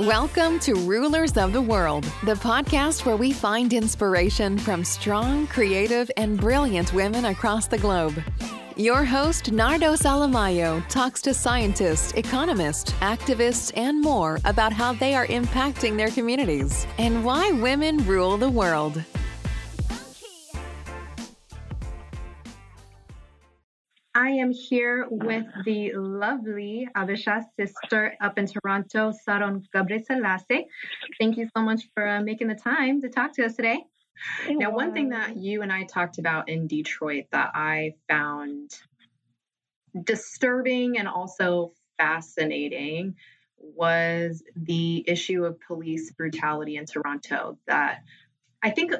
Welcome 0.00 0.58
to 0.58 0.74
Rulers 0.74 1.38
of 1.38 1.54
the 1.54 1.62
World, 1.62 2.04
the 2.22 2.34
podcast 2.34 3.06
where 3.06 3.16
we 3.16 3.32
find 3.32 3.72
inspiration 3.72 4.58
from 4.58 4.84
strong, 4.84 5.46
creative, 5.46 6.10
and 6.18 6.38
brilliant 6.38 6.92
women 6.92 7.24
across 7.24 7.66
the 7.66 7.78
globe. 7.78 8.22
Your 8.76 9.06
host, 9.06 9.52
Nardo 9.52 9.94
Salamayo, 9.94 10.86
talks 10.90 11.22
to 11.22 11.32
scientists, 11.32 12.12
economists, 12.12 12.92
activists, 13.00 13.72
and 13.74 14.02
more 14.02 14.38
about 14.44 14.70
how 14.70 14.92
they 14.92 15.14
are 15.14 15.28
impacting 15.28 15.96
their 15.96 16.10
communities 16.10 16.86
and 16.98 17.24
why 17.24 17.52
women 17.52 17.96
rule 18.06 18.36
the 18.36 18.50
world. 18.50 19.02
I 24.26 24.30
am 24.30 24.50
here 24.50 25.06
with 25.08 25.46
the 25.64 25.92
lovely 25.94 26.88
Habesha 26.96 27.44
sister 27.56 28.16
up 28.20 28.40
in 28.40 28.48
Toronto, 28.48 29.12
Saron 29.12 29.62
Gabriel. 29.72 30.02
Thank 31.20 31.36
you 31.36 31.48
so 31.56 31.62
much 31.62 31.82
for 31.94 32.08
uh, 32.08 32.20
making 32.20 32.48
the 32.48 32.56
time 32.56 33.02
to 33.02 33.08
talk 33.08 33.34
to 33.34 33.44
us 33.44 33.54
today. 33.54 33.84
Now, 34.48 34.72
one 34.72 34.92
thing 34.92 35.10
that 35.10 35.36
you 35.36 35.62
and 35.62 35.72
I 35.72 35.84
talked 35.84 36.18
about 36.18 36.48
in 36.48 36.66
Detroit 36.66 37.26
that 37.30 37.52
I 37.54 37.94
found 38.08 38.72
disturbing 40.02 40.98
and 40.98 41.06
also 41.06 41.70
fascinating 41.96 43.14
was 43.58 44.42
the 44.56 45.04
issue 45.06 45.44
of 45.44 45.60
police 45.60 46.10
brutality 46.10 46.78
in 46.78 46.86
Toronto. 46.86 47.58
That 47.68 48.00
I 48.60 48.70
think 48.70 48.92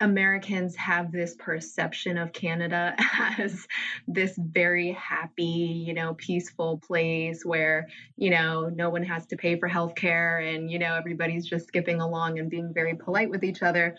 Americans 0.00 0.76
have 0.76 1.10
this 1.10 1.34
perception 1.38 2.18
of 2.18 2.32
Canada 2.32 2.94
as 3.38 3.66
this 4.06 4.34
very 4.38 4.92
happy, 4.92 5.42
you 5.86 5.94
know, 5.94 6.14
peaceful 6.14 6.78
place 6.78 7.44
where, 7.44 7.88
you 8.16 8.30
know, 8.30 8.68
no 8.68 8.90
one 8.90 9.02
has 9.02 9.26
to 9.26 9.36
pay 9.36 9.58
for 9.58 9.68
healthcare 9.68 10.54
and, 10.54 10.70
you 10.70 10.78
know, 10.78 10.94
everybody's 10.94 11.46
just 11.46 11.68
skipping 11.68 12.00
along 12.00 12.38
and 12.38 12.50
being 12.50 12.74
very 12.74 12.94
polite 12.94 13.30
with 13.30 13.42
each 13.42 13.62
other. 13.62 13.96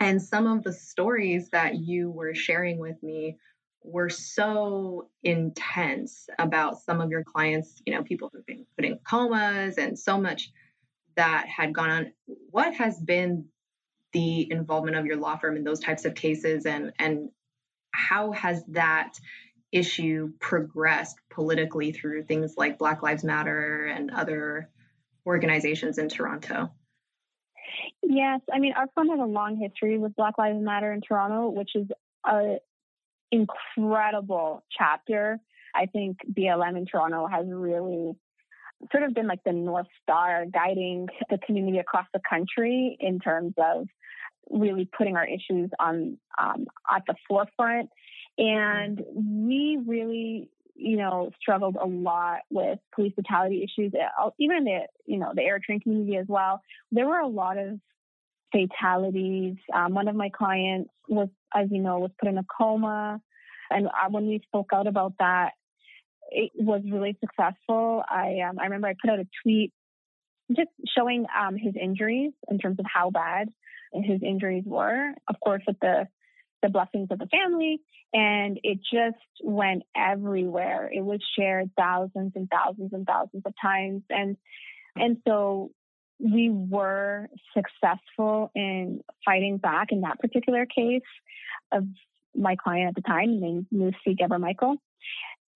And 0.00 0.20
some 0.20 0.48
of 0.48 0.64
the 0.64 0.72
stories 0.72 1.48
that 1.50 1.76
you 1.76 2.10
were 2.10 2.34
sharing 2.34 2.78
with 2.78 3.00
me 3.02 3.36
were 3.84 4.10
so 4.10 5.08
intense 5.22 6.28
about 6.38 6.80
some 6.80 7.00
of 7.00 7.10
your 7.10 7.22
clients, 7.22 7.80
you 7.86 7.94
know, 7.94 8.02
people 8.02 8.30
who've 8.32 8.46
been 8.46 8.66
put 8.76 8.84
in 8.84 8.98
comas 9.04 9.78
and 9.78 9.96
so 9.96 10.18
much 10.18 10.50
that 11.16 11.46
had 11.46 11.72
gone 11.72 11.90
on. 11.90 12.12
What 12.50 12.74
has 12.74 12.98
been 12.98 13.44
the 14.14 14.50
involvement 14.50 14.96
of 14.96 15.04
your 15.04 15.16
law 15.16 15.36
firm 15.36 15.56
in 15.56 15.64
those 15.64 15.80
types 15.80 16.06
of 16.06 16.14
cases 16.14 16.64
and 16.64 16.92
and 16.98 17.28
how 17.92 18.32
has 18.32 18.64
that 18.68 19.12
issue 19.70 20.32
progressed 20.40 21.16
politically 21.30 21.92
through 21.92 22.22
things 22.22 22.54
like 22.56 22.78
Black 22.78 23.02
Lives 23.02 23.24
Matter 23.24 23.86
and 23.86 24.10
other 24.10 24.70
organizations 25.26 25.98
in 25.98 26.08
Toronto? 26.08 26.70
Yes, 28.02 28.40
I 28.52 28.60
mean 28.60 28.72
our 28.74 28.86
firm 28.94 29.08
has 29.08 29.20
a 29.20 29.24
long 29.24 29.56
history 29.56 29.98
with 29.98 30.16
Black 30.16 30.38
Lives 30.38 30.62
Matter 30.62 30.92
in 30.92 31.00
Toronto, 31.00 31.50
which 31.50 31.70
is 31.74 31.88
a 32.24 32.56
incredible 33.30 34.64
chapter. 34.70 35.40
I 35.74 35.86
think 35.86 36.18
BLM 36.32 36.78
in 36.78 36.86
Toronto 36.86 37.26
has 37.26 37.46
really 37.48 38.12
sort 38.92 39.02
of 39.02 39.14
been 39.14 39.26
like 39.26 39.42
the 39.44 39.52
north 39.52 39.86
star 40.02 40.44
guiding 40.52 41.08
the 41.30 41.38
community 41.38 41.78
across 41.78 42.06
the 42.12 42.20
country 42.28 42.96
in 43.00 43.18
terms 43.18 43.54
of 43.58 43.88
really 44.50 44.88
putting 44.96 45.16
our 45.16 45.26
issues 45.26 45.70
on 45.78 46.18
um, 46.38 46.66
at 46.94 47.02
the 47.06 47.14
forefront. 47.28 47.90
And 48.36 49.02
we 49.16 49.78
really, 49.86 50.50
you 50.74 50.96
know, 50.96 51.30
struggled 51.40 51.76
a 51.80 51.86
lot 51.86 52.40
with 52.50 52.78
police 52.94 53.12
brutality 53.14 53.62
issues, 53.64 53.92
uh, 53.94 54.30
even 54.38 54.58
in 54.58 54.64
the, 54.64 54.80
you 55.06 55.18
know, 55.18 55.32
the 55.34 55.42
Eritrean 55.42 55.82
community 55.82 56.16
as 56.16 56.26
well. 56.28 56.60
There 56.90 57.06
were 57.06 57.20
a 57.20 57.28
lot 57.28 57.58
of 57.58 57.78
fatalities. 58.52 59.56
Um, 59.72 59.94
one 59.94 60.08
of 60.08 60.16
my 60.16 60.30
clients 60.30 60.90
was, 61.08 61.28
as 61.54 61.68
you 61.70 61.80
know, 61.80 61.98
was 61.98 62.10
put 62.18 62.28
in 62.28 62.38
a 62.38 62.44
coma. 62.58 63.20
And 63.70 63.86
uh, 63.86 64.10
when 64.10 64.26
we 64.26 64.40
spoke 64.46 64.70
out 64.74 64.86
about 64.86 65.14
that, 65.18 65.52
it 66.30 66.50
was 66.56 66.82
really 66.90 67.16
successful. 67.20 68.02
I 68.08 68.40
um, 68.48 68.58
I 68.58 68.64
remember 68.64 68.88
I 68.88 68.94
put 69.00 69.10
out 69.10 69.20
a 69.20 69.26
tweet 69.42 69.72
just 70.50 70.70
showing 70.96 71.26
um, 71.38 71.56
his 71.56 71.74
injuries 71.80 72.32
in 72.50 72.58
terms 72.58 72.78
of 72.78 72.86
how 72.92 73.10
bad 73.10 73.48
his 73.92 74.22
injuries 74.22 74.64
were, 74.66 75.12
of 75.28 75.36
course, 75.40 75.62
with 75.66 75.78
the 75.80 76.08
the 76.62 76.70
blessings 76.70 77.08
of 77.10 77.18
the 77.18 77.26
family, 77.26 77.78
and 78.14 78.58
it 78.62 78.78
just 78.90 79.18
went 79.42 79.82
everywhere. 79.94 80.90
It 80.90 81.04
was 81.04 81.20
shared 81.38 81.70
thousands 81.76 82.32
and 82.36 82.48
thousands 82.48 82.94
and 82.94 83.06
thousands 83.06 83.42
of 83.44 83.52
times, 83.60 84.02
and 84.08 84.36
and 84.96 85.18
so 85.26 85.70
we 86.18 86.48
were 86.50 87.28
successful 87.54 88.50
in 88.54 89.02
fighting 89.24 89.58
back 89.58 89.88
in 89.90 90.02
that 90.02 90.18
particular 90.20 90.64
case 90.64 91.02
of 91.72 91.84
my 92.34 92.56
client 92.56 92.88
at 92.88 92.94
the 92.94 93.02
time 93.02 93.40
named 93.40 93.66
Lucy 93.70 94.14
Geber-Michael. 94.18 94.76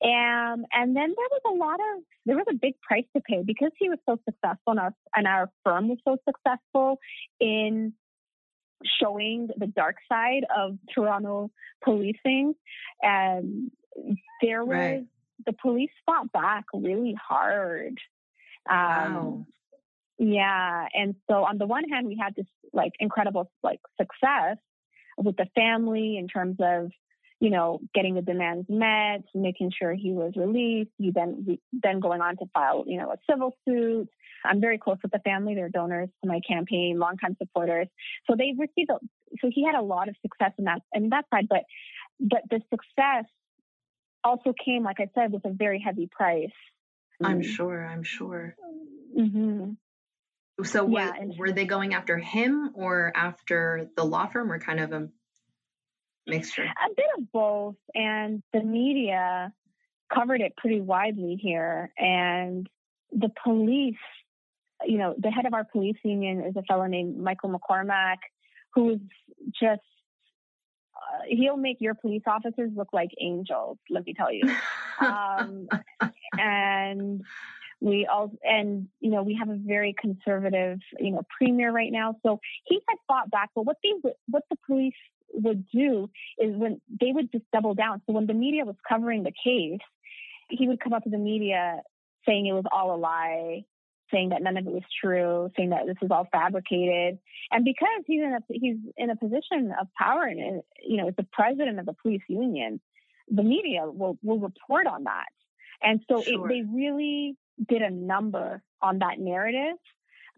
And 0.00 0.64
and 0.72 0.94
then 0.94 1.14
there 1.16 1.28
was 1.30 1.40
a 1.46 1.56
lot 1.56 1.80
of 1.80 2.02
there 2.24 2.36
was 2.36 2.46
a 2.48 2.54
big 2.54 2.74
price 2.80 3.04
to 3.16 3.22
pay 3.22 3.42
because 3.44 3.72
he 3.78 3.88
was 3.88 3.98
so 4.08 4.18
successful 4.24 4.72
and 4.72 4.78
our 4.78 4.94
and 5.16 5.26
our 5.26 5.50
firm 5.64 5.88
was 5.88 5.98
so 6.04 6.16
successful 6.24 6.98
in 7.40 7.94
showing 9.00 9.48
the 9.56 9.66
dark 9.66 9.96
side 10.08 10.44
of 10.56 10.78
Toronto 10.94 11.50
policing. 11.82 12.54
And 13.02 13.70
there 14.42 14.64
was 14.64 14.76
right. 14.76 15.04
the 15.46 15.52
police 15.52 15.90
fought 16.06 16.32
back 16.32 16.64
really 16.72 17.16
hard. 17.20 17.98
Um, 18.70 18.76
wow. 18.76 19.46
Yeah. 20.18 20.86
And 20.94 21.14
so 21.30 21.44
on 21.44 21.58
the 21.58 21.66
one 21.66 21.88
hand, 21.88 22.06
we 22.06 22.18
had 22.20 22.34
this 22.36 22.46
like 22.72 22.92
incredible 23.00 23.50
like 23.62 23.80
success 24.00 24.58
with 25.16 25.36
the 25.36 25.46
family 25.54 26.16
in 26.16 26.28
terms 26.28 26.56
of 26.60 26.90
you 27.40 27.50
know, 27.50 27.80
getting 27.94 28.14
the 28.14 28.22
demands 28.22 28.66
met, 28.68 29.22
making 29.34 29.72
sure 29.78 29.92
he 29.92 30.12
was 30.12 30.32
released. 30.36 30.90
He 30.98 31.12
then 31.12 31.58
then 31.72 32.00
going 32.00 32.20
on 32.20 32.36
to 32.38 32.46
file, 32.52 32.84
you 32.86 32.98
know, 32.98 33.12
a 33.12 33.16
civil 33.30 33.56
suit. 33.64 34.08
I'm 34.44 34.60
very 34.60 34.78
close 34.78 34.98
with 35.02 35.12
the 35.12 35.20
family; 35.20 35.54
they're 35.54 35.68
donors 35.68 36.08
to 36.22 36.28
my 36.28 36.40
campaign, 36.48 36.98
longtime 36.98 37.36
supporters. 37.38 37.88
So 38.28 38.36
they 38.36 38.52
received. 38.58 38.90
A, 38.90 38.98
so 39.40 39.50
he 39.52 39.64
had 39.64 39.74
a 39.74 39.82
lot 39.82 40.08
of 40.08 40.16
success 40.22 40.52
in 40.58 40.64
that 40.64 40.80
in 40.92 41.10
that 41.10 41.26
side, 41.32 41.46
but 41.48 41.62
but 42.20 42.42
the 42.50 42.60
success 42.70 43.24
also 44.24 44.52
came, 44.64 44.82
like 44.82 44.98
I 44.98 45.08
said, 45.14 45.32
with 45.32 45.44
a 45.44 45.52
very 45.52 45.80
heavy 45.80 46.08
price. 46.10 46.50
I'm 47.22 47.40
mm-hmm. 47.40 47.50
sure. 47.50 47.86
I'm 47.86 48.02
sure. 48.02 48.56
Mm-hmm. 49.16 49.72
So, 50.64 50.84
what, 50.84 51.14
yeah, 51.16 51.26
were 51.36 51.52
they 51.52 51.66
going 51.66 51.94
after 51.94 52.18
him 52.18 52.72
or 52.74 53.12
after 53.14 53.90
the 53.96 54.04
law 54.04 54.26
firm, 54.26 54.50
or 54.50 54.58
kind 54.58 54.80
of 54.80 54.92
a 54.92 55.08
mixture? 56.28 56.64
A 56.64 56.94
bit 56.94 57.06
of 57.18 57.32
both. 57.32 57.76
And 57.94 58.42
the 58.52 58.62
media 58.62 59.52
covered 60.12 60.40
it 60.40 60.56
pretty 60.56 60.80
widely 60.80 61.38
here. 61.40 61.92
And 61.98 62.68
the 63.12 63.30
police, 63.42 63.96
you 64.84 64.98
know, 64.98 65.14
the 65.18 65.30
head 65.30 65.46
of 65.46 65.54
our 65.54 65.64
police 65.64 65.96
union 66.04 66.42
is 66.42 66.56
a 66.56 66.62
fellow 66.62 66.86
named 66.86 67.18
Michael 67.18 67.50
McCormack, 67.50 68.16
who 68.74 68.90
is 68.90 69.00
just, 69.60 69.80
uh, 70.94 71.22
he'll 71.28 71.56
make 71.56 71.78
your 71.80 71.94
police 71.94 72.22
officers 72.26 72.70
look 72.76 72.88
like 72.92 73.10
angels, 73.20 73.78
let 73.90 74.04
me 74.04 74.14
tell 74.14 74.32
you. 74.32 74.42
um, 75.00 75.68
and 76.38 77.22
we 77.80 78.06
all 78.06 78.30
and 78.42 78.88
you 79.00 79.10
know 79.10 79.22
we 79.22 79.34
have 79.34 79.48
a 79.48 79.56
very 79.56 79.94
conservative 80.00 80.78
you 80.98 81.12
know 81.12 81.22
premier 81.36 81.70
right 81.70 81.92
now 81.92 82.14
so 82.24 82.40
he 82.64 82.80
had 82.88 82.96
fought 83.06 83.30
back 83.30 83.50
but 83.54 83.62
what 83.62 83.76
they 83.82 83.90
what 84.28 84.42
the 84.50 84.56
police 84.66 84.94
would 85.32 85.66
do 85.68 86.10
is 86.38 86.54
when 86.56 86.80
they 87.00 87.12
would 87.12 87.30
just 87.32 87.44
double 87.52 87.74
down. 87.74 88.02
So 88.06 88.12
when 88.12 88.26
the 88.26 88.34
media 88.34 88.64
was 88.64 88.76
covering 88.88 89.22
the 89.22 89.32
case, 89.32 89.80
he 90.48 90.68
would 90.68 90.80
come 90.80 90.92
up 90.92 91.04
to 91.04 91.10
the 91.10 91.18
media 91.18 91.82
saying 92.26 92.46
it 92.46 92.52
was 92.52 92.64
all 92.70 92.94
a 92.94 92.98
lie, 92.98 93.64
saying 94.12 94.30
that 94.30 94.42
none 94.42 94.56
of 94.56 94.66
it 94.66 94.72
was 94.72 94.82
true, 95.00 95.50
saying 95.56 95.70
that 95.70 95.86
this 95.86 95.96
is 96.02 96.10
all 96.10 96.26
fabricated. 96.32 97.18
And 97.50 97.64
because 97.64 98.04
he's 98.06 98.22
in 98.22 98.32
a 98.32 98.40
he's 98.48 98.76
in 98.96 99.10
a 99.10 99.16
position 99.16 99.72
of 99.80 99.88
power 99.96 100.24
and 100.24 100.62
you 100.86 100.96
know, 100.96 101.08
it's 101.08 101.16
the 101.16 101.26
president 101.32 101.78
of 101.78 101.86
the 101.86 101.94
police 101.94 102.22
union, 102.28 102.80
the 103.30 103.42
media 103.42 103.82
will 103.86 104.18
will 104.22 104.38
report 104.38 104.86
on 104.86 105.04
that. 105.04 105.26
And 105.82 106.00
so 106.10 106.22
sure. 106.22 106.46
it, 106.46 106.48
they 106.48 106.62
really 106.62 107.36
did 107.68 107.82
a 107.82 107.90
number 107.90 108.62
on 108.82 108.98
that 109.00 109.18
narrative. 109.18 109.76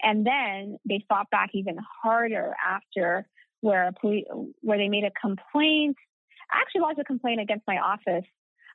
And 0.02 0.26
then 0.26 0.78
they 0.88 1.04
fought 1.08 1.30
back 1.30 1.50
even 1.52 1.76
harder 2.02 2.54
after 2.66 3.26
where 3.60 3.88
a 3.88 3.92
police, 3.92 4.24
where 4.60 4.78
they 4.78 4.88
made 4.88 5.04
a 5.04 5.10
complaint. 5.20 5.96
I 6.50 6.60
actually 6.60 6.82
lodged 6.82 6.98
a 6.98 7.04
complaint 7.04 7.40
against 7.40 7.66
my 7.66 7.78
office 7.78 8.28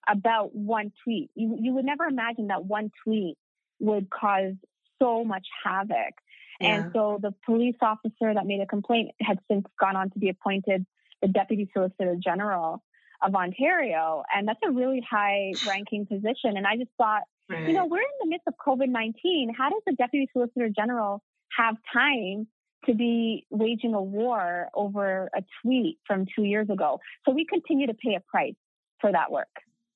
about 0.07 0.55
one 0.55 0.91
tweet. 1.03 1.29
You, 1.35 1.57
you 1.59 1.73
would 1.73 1.85
never 1.85 2.05
imagine 2.05 2.47
that 2.47 2.65
one 2.65 2.91
tweet 3.03 3.37
would 3.79 4.09
cause 4.09 4.53
so 5.01 5.23
much 5.23 5.45
havoc. 5.63 6.13
Yeah. 6.59 6.75
And 6.75 6.91
so 6.93 7.19
the 7.21 7.33
police 7.45 7.75
officer 7.81 8.33
that 8.33 8.45
made 8.45 8.61
a 8.61 8.65
complaint 8.65 9.11
had 9.21 9.39
since 9.51 9.65
gone 9.79 9.95
on 9.95 10.09
to 10.11 10.19
be 10.19 10.29
appointed 10.29 10.85
the 11.21 11.27
Deputy 11.27 11.69
Solicitor 11.73 12.15
General 12.23 12.81
of 13.21 13.35
Ontario. 13.35 14.23
And 14.33 14.47
that's 14.47 14.59
a 14.65 14.71
really 14.71 15.05
high 15.09 15.53
ranking 15.67 16.05
position. 16.05 16.55
And 16.55 16.65
I 16.65 16.77
just 16.77 16.91
thought 16.97 17.23
right. 17.49 17.67
you 17.67 17.73
know, 17.73 17.85
we're 17.85 17.99
in 17.99 18.05
the 18.21 18.29
midst 18.29 18.47
of 18.47 18.53
COVID 18.65 18.89
19. 18.89 19.53
How 19.57 19.69
does 19.69 19.81
the 19.85 19.93
Deputy 19.93 20.29
Solicitor 20.33 20.69
General 20.69 21.21
have 21.57 21.75
time 21.91 22.47
to 22.85 22.93
be 22.93 23.45
waging 23.49 23.93
a 23.93 24.01
war 24.01 24.69
over 24.73 25.29
a 25.35 25.43
tweet 25.61 25.99
from 26.05 26.25
two 26.35 26.43
years 26.43 26.69
ago? 26.69 26.99
So 27.25 27.33
we 27.33 27.45
continue 27.45 27.87
to 27.87 27.93
pay 27.93 28.15
a 28.15 28.19
price 28.19 28.55
for 28.99 29.11
that 29.11 29.31
work. 29.31 29.47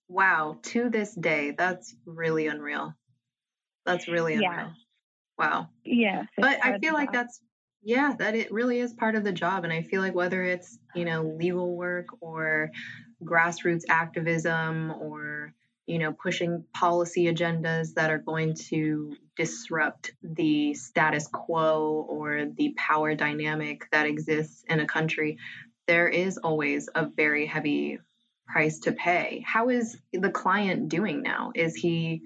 Wow. 0.07 0.59
To 0.63 0.89
this 0.89 1.13
day, 1.13 1.51
that's 1.51 1.95
really 2.05 2.47
unreal. 2.47 2.93
That's 3.85 4.07
really 4.07 4.33
unreal. 4.33 4.51
Yeah. 4.51 4.69
Wow. 5.37 5.69
Yeah. 5.85 6.23
But 6.37 6.63
I 6.63 6.79
feel 6.79 6.93
like 6.93 7.13
that's 7.13 7.39
yeah, 7.81 8.13
that 8.19 8.35
it 8.35 8.51
really 8.51 8.79
is 8.79 8.93
part 8.93 9.15
of 9.15 9.23
the 9.23 9.31
job. 9.31 9.63
And 9.63 9.71
I 9.71 9.83
feel 9.83 10.01
like 10.01 10.13
whether 10.13 10.43
it's, 10.43 10.77
you 10.95 11.05
know, 11.05 11.23
legal 11.39 11.75
work 11.75 12.07
or 12.19 12.71
grassroots 13.23 13.83
activism 13.87 14.91
or, 14.99 15.53
you 15.89 15.97
know, 15.97 16.13
pushing 16.13 16.63
policy 16.71 17.25
agendas 17.25 17.95
that 17.95 18.11
are 18.11 18.19
going 18.19 18.53
to 18.53 19.15
disrupt 19.35 20.11
the 20.21 20.75
status 20.75 21.27
quo 21.27 22.05
or 22.07 22.45
the 22.45 22.75
power 22.77 23.15
dynamic 23.15 23.87
that 23.91 24.05
exists 24.05 24.63
in 24.69 24.79
a 24.79 24.85
country, 24.85 25.39
there 25.87 26.07
is 26.07 26.37
always 26.37 26.89
a 26.93 27.07
very 27.07 27.47
heavy 27.47 27.99
price 28.47 28.79
to 28.81 28.91
pay. 28.91 29.43
How 29.45 29.69
is 29.69 29.97
the 30.13 30.29
client 30.29 30.89
doing 30.89 31.23
now? 31.23 31.51
Is 31.55 31.73
he 31.73 32.21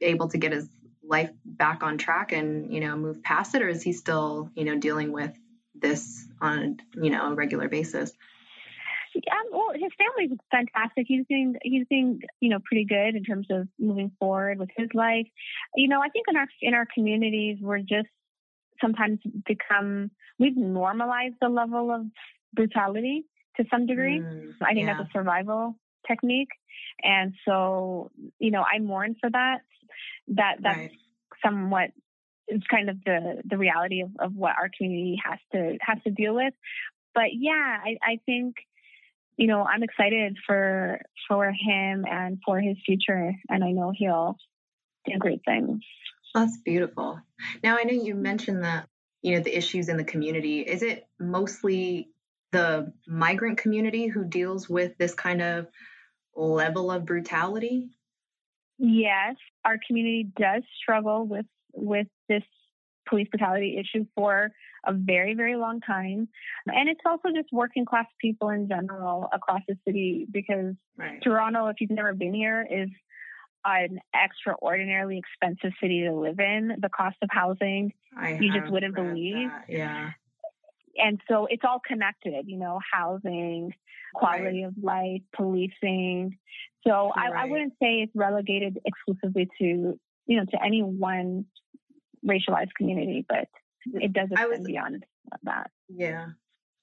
able 0.00 0.28
to 0.30 0.38
get 0.38 0.52
his 0.52 0.68
life 1.04 1.30
back 1.44 1.84
on 1.84 1.96
track 1.96 2.32
and 2.32 2.72
you 2.72 2.80
know 2.80 2.96
move 2.96 3.22
past 3.22 3.54
it 3.54 3.62
or 3.62 3.68
is 3.68 3.82
he 3.82 3.92
still 3.92 4.50
you 4.54 4.64
know 4.64 4.78
dealing 4.78 5.12
with 5.12 5.32
this 5.74 6.24
on 6.40 6.78
you 6.94 7.10
know 7.10 7.32
a 7.32 7.34
regular 7.34 7.68
basis 7.68 8.12
yeah, 9.14 9.42
well, 9.52 9.70
his 9.74 9.90
family's 9.98 10.38
fantastic. 10.50 11.06
He's 11.08 11.24
doing 11.28 11.56
he's 11.62 11.86
doing 11.90 12.20
you 12.40 12.50
know 12.50 12.58
pretty 12.64 12.84
good 12.84 13.16
in 13.16 13.24
terms 13.24 13.46
of 13.50 13.68
moving 13.78 14.12
forward 14.18 14.58
with 14.58 14.70
his 14.76 14.88
life. 14.94 15.26
You 15.74 15.88
know, 15.88 16.00
I 16.00 16.08
think 16.08 16.26
in 16.28 16.36
our 16.36 16.46
in 16.62 16.74
our 16.74 16.86
communities 16.92 17.58
we're 17.60 17.78
just 17.78 18.08
sometimes 18.80 19.18
become 19.46 20.10
we've 20.38 20.56
normalized 20.56 21.34
the 21.40 21.48
level 21.48 21.90
of 21.90 22.02
brutality 22.52 23.24
to 23.56 23.64
some 23.70 23.86
degree. 23.86 24.20
Mm, 24.20 24.54
I 24.62 24.74
think 24.74 24.86
yeah. 24.86 24.96
that's 24.96 25.08
a 25.08 25.12
survival 25.12 25.76
technique, 26.06 26.50
and 27.02 27.34
so 27.46 28.10
you 28.38 28.50
know 28.50 28.62
I 28.62 28.78
mourn 28.78 29.16
for 29.20 29.30
that 29.30 29.58
that 30.28 30.56
that's 30.60 30.78
right. 30.78 30.90
somewhat 31.44 31.90
it's 32.48 32.66
kind 32.66 32.90
of 32.90 32.96
the 33.04 33.42
the 33.44 33.56
reality 33.56 34.02
of, 34.02 34.10
of 34.18 34.34
what 34.34 34.56
our 34.58 34.70
community 34.76 35.20
has 35.24 35.38
to 35.52 35.78
has 35.80 35.98
to 36.04 36.10
deal 36.10 36.34
with. 36.34 36.54
But 37.14 37.32
yeah, 37.32 37.78
I, 37.84 37.96
I 38.02 38.20
think 38.26 38.56
you 39.40 39.46
know 39.46 39.64
I'm 39.64 39.82
excited 39.82 40.36
for 40.46 41.00
for 41.26 41.46
him 41.46 42.04
and 42.08 42.38
for 42.44 42.60
his 42.60 42.76
future, 42.84 43.32
and 43.48 43.64
I 43.64 43.70
know 43.70 43.90
he'll 43.96 44.36
do 45.06 45.18
great 45.18 45.40
things. 45.46 45.80
That's 46.34 46.58
beautiful. 46.58 47.18
Now 47.64 47.78
I 47.78 47.84
know 47.84 47.94
you 47.94 48.14
mentioned 48.14 48.62
that 48.64 48.86
you 49.22 49.34
know 49.34 49.42
the 49.42 49.56
issues 49.56 49.88
in 49.88 49.96
the 49.96 50.04
community. 50.04 50.60
Is 50.60 50.82
it 50.82 51.08
mostly 51.18 52.10
the 52.52 52.92
migrant 53.06 53.56
community 53.56 54.08
who 54.08 54.24
deals 54.24 54.68
with 54.68 54.98
this 54.98 55.14
kind 55.14 55.40
of 55.40 55.68
level 56.36 56.90
of 56.90 57.06
brutality? 57.06 57.88
Yes, 58.78 59.36
our 59.64 59.78
community 59.86 60.30
does 60.38 60.64
struggle 60.82 61.26
with 61.26 61.46
with 61.72 62.08
this 62.28 62.44
police 63.08 63.28
brutality 63.30 63.78
issue 63.78 64.06
for 64.14 64.50
a 64.86 64.92
very 64.92 65.34
very 65.34 65.56
long 65.56 65.80
time 65.80 66.28
and 66.66 66.88
it's 66.88 67.00
also 67.04 67.28
just 67.34 67.48
working 67.52 67.84
class 67.84 68.06
people 68.20 68.50
in 68.50 68.68
general 68.68 69.28
across 69.32 69.60
the 69.68 69.76
city 69.86 70.26
because 70.30 70.74
right. 70.96 71.20
toronto 71.22 71.66
if 71.66 71.76
you've 71.80 71.90
never 71.90 72.14
been 72.14 72.34
here 72.34 72.66
is 72.70 72.88
an 73.64 73.98
extraordinarily 74.14 75.18
expensive 75.18 75.72
city 75.82 76.00
to 76.02 76.14
live 76.14 76.38
in 76.38 76.76
the 76.80 76.88
cost 76.88 77.16
of 77.22 77.28
housing 77.30 77.92
I 78.16 78.38
you 78.40 78.52
just 78.58 78.72
wouldn't 78.72 78.94
believe 78.94 79.48
that. 79.48 79.64
yeah 79.68 80.10
and 80.96 81.20
so 81.28 81.46
it's 81.50 81.62
all 81.68 81.80
connected 81.86 82.46
you 82.46 82.58
know 82.58 82.78
housing 82.92 83.74
quality 84.14 84.62
right. 84.62 84.68
of 84.68 84.74
life 84.82 85.22
policing 85.34 86.38
so 86.86 87.12
right. 87.16 87.32
I, 87.32 87.42
I 87.42 87.44
wouldn't 87.46 87.74
say 87.74 88.00
it's 88.00 88.12
relegated 88.14 88.78
exclusively 88.84 89.48
to 89.60 89.98
you 90.26 90.36
know 90.36 90.44
to 90.50 90.64
any 90.64 90.82
one 90.82 91.44
racialized 92.26 92.74
community, 92.76 93.24
but 93.28 93.48
it 93.94 94.12
does 94.12 94.30
extend 94.30 94.50
was, 94.50 94.66
beyond 94.66 95.06
that. 95.44 95.70
Yeah. 95.88 96.26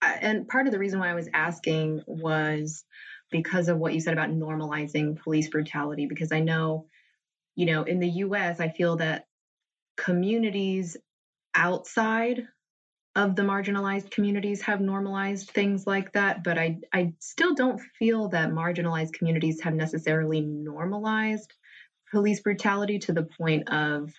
And 0.01 0.47
part 0.47 0.67
of 0.67 0.73
the 0.73 0.79
reason 0.79 0.99
why 0.99 1.09
I 1.09 1.15
was 1.15 1.29
asking 1.33 2.03
was 2.05 2.83
because 3.31 3.67
of 3.67 3.77
what 3.77 3.93
you 3.93 3.99
said 3.99 4.13
about 4.13 4.29
normalizing 4.29 5.21
police 5.21 5.49
brutality, 5.49 6.05
because 6.05 6.31
I 6.31 6.39
know, 6.39 6.85
you 7.55 7.65
know, 7.65 7.83
in 7.83 7.99
the 7.99 8.09
US, 8.09 8.59
I 8.59 8.69
feel 8.69 8.97
that 8.97 9.25
communities 9.97 10.97
outside 11.55 12.47
of 13.15 13.35
the 13.35 13.41
marginalized 13.41 14.11
communities 14.11 14.61
have 14.61 14.79
normalized 14.79 15.49
things 15.49 15.87
like 15.87 16.13
that, 16.13 16.43
but 16.43 16.59
I, 16.59 16.77
I 16.93 17.13
still 17.19 17.55
don't 17.55 17.81
feel 17.97 18.29
that 18.29 18.51
marginalized 18.51 19.13
communities 19.13 19.59
have 19.61 19.73
necessarily 19.73 20.41
normalized 20.41 21.51
police 22.11 22.41
brutality 22.41 22.99
to 22.99 23.13
the 23.13 23.23
point 23.23 23.69
of, 23.69 24.13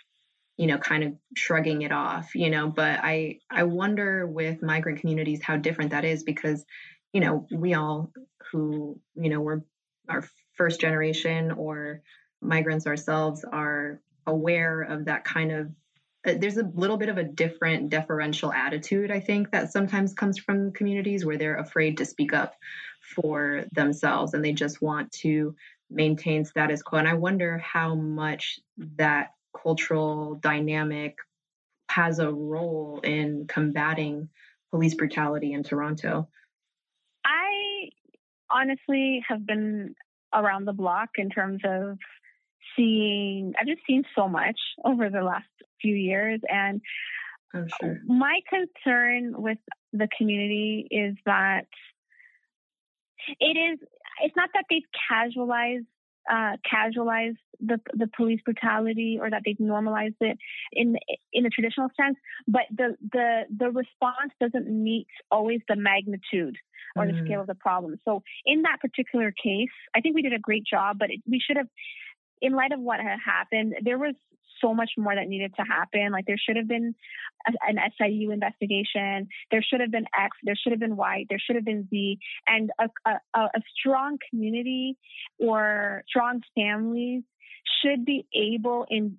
you 0.59 0.67
know, 0.67 0.77
kind 0.77 1.05
of 1.05 1.15
shrugging 1.37 1.83
it 1.83 1.93
off, 1.93 2.35
you 2.35 2.51
know, 2.51 2.69
but 2.69 2.99
I 3.01 3.39
I 3.49 3.63
wonder 3.63 4.27
with 4.27 4.61
migrant 4.61 5.01
communities 5.01 5.41
how 5.43 5.57
different 5.57 5.93
that 5.93 6.05
is 6.05 6.25
because, 6.25 6.67
you 7.13 7.21
know, 7.21 7.47
we 7.51 7.75
all 7.75 8.13
who, 8.51 9.01
you 9.15 9.31
know, 9.31 9.41
we're 9.41 9.63
our 10.09 10.25
first 10.55 10.81
generation 10.81 11.53
or 11.53 12.03
migrants 12.43 12.87
ourselves 12.87 13.45
are 13.45 14.01
aware 14.27 14.83
of 14.83 15.05
that 15.05 15.25
kind 15.25 15.53
of 15.53 15.71
uh, 16.27 16.35
there's 16.37 16.57
a 16.57 16.71
little 16.75 16.97
bit 16.97 17.09
of 17.09 17.19
a 17.19 17.25
different 17.25 17.91
deferential 17.91 18.53
attitude, 18.53 19.13
I 19.13 19.21
think, 19.21 19.53
that 19.53 19.71
sometimes 19.71 20.13
comes 20.13 20.39
from 20.39 20.73
communities 20.73 21.25
where 21.25 21.39
they're 21.39 21.59
afraid 21.59 21.99
to 21.99 22.05
speak 22.05 22.33
up 22.33 22.55
for 23.15 23.65
themselves 23.71 24.35
and 24.35 24.45
they 24.45 24.53
just 24.53 24.83
want 24.83 25.13
to 25.13 25.55
maintain 25.89 26.45
status 26.45 26.83
quo. 26.83 26.99
And 26.99 27.09
I 27.09 27.15
wonder 27.15 27.59
how 27.59 27.95
much 27.95 28.59
that 28.97 29.29
cultural 29.63 30.37
dynamic 30.37 31.17
has 31.91 32.19
a 32.19 32.31
role 32.31 33.01
in 33.03 33.47
combating 33.49 34.29
police 34.71 34.95
brutality 34.95 35.53
in 35.53 35.63
Toronto. 35.63 36.29
I 37.25 37.91
honestly 38.51 39.23
have 39.29 39.47
been 39.47 39.95
around 40.35 40.67
the 40.67 40.73
block 40.73 41.11
in 41.17 41.31
terms 41.31 41.61
of 41.65 41.99
seeing, 42.77 43.55
I've 43.59 43.67
just 43.67 43.81
seen 43.87 44.05
so 44.15 44.29
much 44.29 44.59
over 44.85 45.09
the 45.09 45.23
last 45.23 45.47
few 45.81 45.95
years. 45.95 46.41
And 46.49 46.81
oh, 47.55 47.67
sure. 47.81 48.01
my 48.07 48.41
concern 48.49 49.35
with 49.41 49.59
the 49.93 50.09
community 50.17 50.87
is 50.91 51.17
that 51.25 51.67
it 53.41 53.57
is, 53.57 53.79
it's 54.23 54.37
not 54.37 54.51
that 54.55 54.65
they've 54.71 54.83
casualized 55.09 55.87
uh, 56.31 56.57
casualized 56.69 57.39
the 57.61 57.81
the 57.95 58.09
police 58.17 58.41
brutality 58.45 59.19
or 59.21 59.31
that 59.31 59.43
they've 59.45 59.59
normalized 59.59 60.15
it 60.21 60.39
in 60.73 60.97
in 61.33 61.47
a 61.47 61.51
traditional 61.51 61.89
sense, 62.01 62.17
but 62.47 62.63
the 62.71 62.97
the 63.13 63.43
the 63.57 63.71
response 63.71 64.33
doesn't 64.41 64.69
meet 64.69 65.07
always 65.31 65.61
the 65.69 65.77
magnitude 65.77 66.57
or 66.97 67.05
mm-hmm. 67.05 67.17
the 67.17 67.25
scale 67.25 67.41
of 67.41 67.47
the 67.47 67.55
problem. 67.55 67.99
So 68.05 68.23
in 68.47 68.63
that 68.63 68.81
particular 68.81 69.33
case, 69.33 69.69
I 69.95 70.01
think 70.01 70.15
we 70.15 70.23
did 70.23 70.33
a 70.33 70.39
great 70.39 70.65
job, 70.65 70.99
but 70.99 71.11
it, 71.11 71.21
we 71.29 71.41
should 71.45 71.57
have, 71.57 71.69
in 72.41 72.53
light 72.53 72.73
of 72.73 72.81
what 72.81 73.01
had 73.01 73.19
happened, 73.25 73.75
there 73.83 73.99
was 73.99 74.15
so 74.61 74.75
much 74.75 74.91
more 74.97 75.15
that 75.15 75.29
needed 75.29 75.55
to 75.57 75.63
happen. 75.63 76.11
Like 76.13 76.27
there 76.27 76.39
should 76.39 76.57
have 76.57 76.69
been 76.69 76.95
a, 77.47 77.53
an 77.69 77.79
SIU 77.99 78.31
investigation. 78.31 79.29
There 79.51 79.63
should 79.63 79.81
have 79.81 79.91
been 79.91 80.07
X. 80.19 80.37
There 80.43 80.57
should 80.57 80.73
have 80.73 80.81
been 80.81 80.97
Y. 80.97 81.27
There 81.29 81.39
should 81.39 81.57
have 81.57 81.65
been 81.65 81.87
Z. 81.91 82.19
And 82.47 82.71
a, 82.79 82.89
a, 83.07 83.41
a 83.41 83.61
strong 83.79 84.19
community 84.31 84.97
or 85.39 86.03
strong 86.09 86.43
families 86.55 87.23
should 87.83 88.05
be 88.05 88.27
able 88.35 88.87
in 88.91 89.19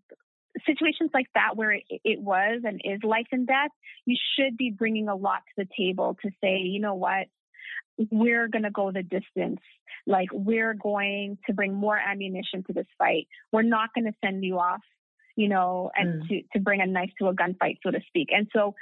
situations 0.65 1.11
like 1.13 1.27
that 1.35 1.55
where 1.55 1.71
it, 1.71 1.83
it, 1.89 2.19
was 2.19 2.61
and 2.63 2.81
is 2.83 2.99
life 3.03 3.27
and 3.31 3.47
death, 3.47 3.71
you 4.05 4.17
should 4.35 4.57
be 4.57 4.71
bringing 4.71 5.07
a 5.07 5.15
lot 5.15 5.43
to 5.55 5.63
the 5.63 5.67
table 5.77 6.17
to 6.21 6.29
say, 6.41 6.57
you 6.57 6.79
know 6.79 6.95
what, 6.95 7.27
we're 8.11 8.47
going 8.47 8.63
to 8.63 8.71
go 8.71 8.91
the 8.91 9.03
distance. 9.03 9.59
Like 10.07 10.29
we're 10.31 10.73
going 10.73 11.37
to 11.47 11.53
bring 11.53 11.73
more 11.73 11.97
ammunition 11.97 12.63
to 12.67 12.73
this 12.73 12.87
fight. 12.97 13.27
We're 13.51 13.61
not 13.61 13.89
going 13.93 14.05
to 14.05 14.13
send 14.23 14.43
you 14.43 14.59
off 14.59 14.81
you 15.35 15.47
know, 15.47 15.89
and 15.95 16.21
mm. 16.21 16.27
to, 16.27 16.41
to 16.51 16.59
bring 16.59 16.81
a 16.81 16.85
knife 16.85 17.11
to 17.17 17.27
a 17.29 17.33
gunfight, 17.33 17.77
so 17.81 17.91
to 17.91 18.01
speak. 18.09 18.27
And 18.33 18.49
so 18.53 18.75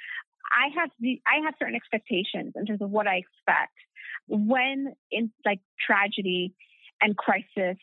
I 0.51 0.79
have 0.79 0.89
the, 0.99 1.21
I 1.27 1.45
have 1.45 1.53
certain 1.59 1.75
expectations 1.75 2.53
in 2.55 2.65
terms 2.65 2.81
of 2.81 2.89
what 2.89 3.05
I 3.05 3.17
expect 3.17 3.73
when 4.27 4.93
in 5.11 5.31
like 5.45 5.59
tragedy 5.85 6.55
and 6.99 7.15
crisis 7.15 7.77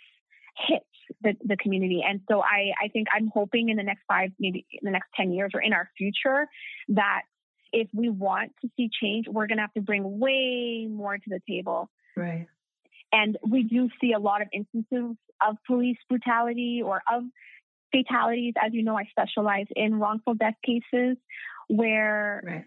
hits 0.67 0.85
the, 1.23 1.35
the 1.45 1.57
community. 1.57 2.03
And 2.07 2.21
so 2.29 2.41
I, 2.41 2.73
I 2.83 2.89
think 2.89 3.09
I'm 3.15 3.31
hoping 3.33 3.69
in 3.69 3.77
the 3.77 3.83
next 3.83 4.03
five, 4.09 4.31
maybe 4.41 4.67
in 4.73 4.81
the 4.83 4.91
next 4.91 5.09
10 5.17 5.33
years 5.33 5.53
or 5.55 5.61
in 5.61 5.73
our 5.73 5.89
future 5.97 6.49
that 6.89 7.23
if 7.75 7.89
we 7.93 8.09
want 8.09 8.53
to 8.63 8.71
see 8.77 8.89
change, 9.03 9.27
we're 9.29 9.49
going 9.49 9.59
to 9.59 9.63
have 9.63 9.75
to 9.75 9.81
bring 9.81 10.21
way 10.21 10.87
more 10.89 11.17
to 11.19 11.25
the 11.27 11.41
table. 11.49 11.91
Right. 12.17 12.47
And 13.13 13.37
we 13.47 13.65
do 13.65 13.89
see 14.01 14.13
a 14.13 14.19
lot 14.19 14.43
of 14.43 14.49
instances 14.53 15.17
of 15.47 15.57
police 15.67 15.99
brutality 16.09 16.83
or 16.85 17.03
of 17.13 17.25
fatalities, 17.93 18.55
as 18.65 18.73
you 18.73 18.85
know, 18.85 18.97
I 18.97 19.05
specialize 19.11 19.67
in 19.75 19.99
wrongful 19.99 20.35
death 20.35 20.55
cases 20.65 21.17
where 21.69 22.43
right. 22.45 22.65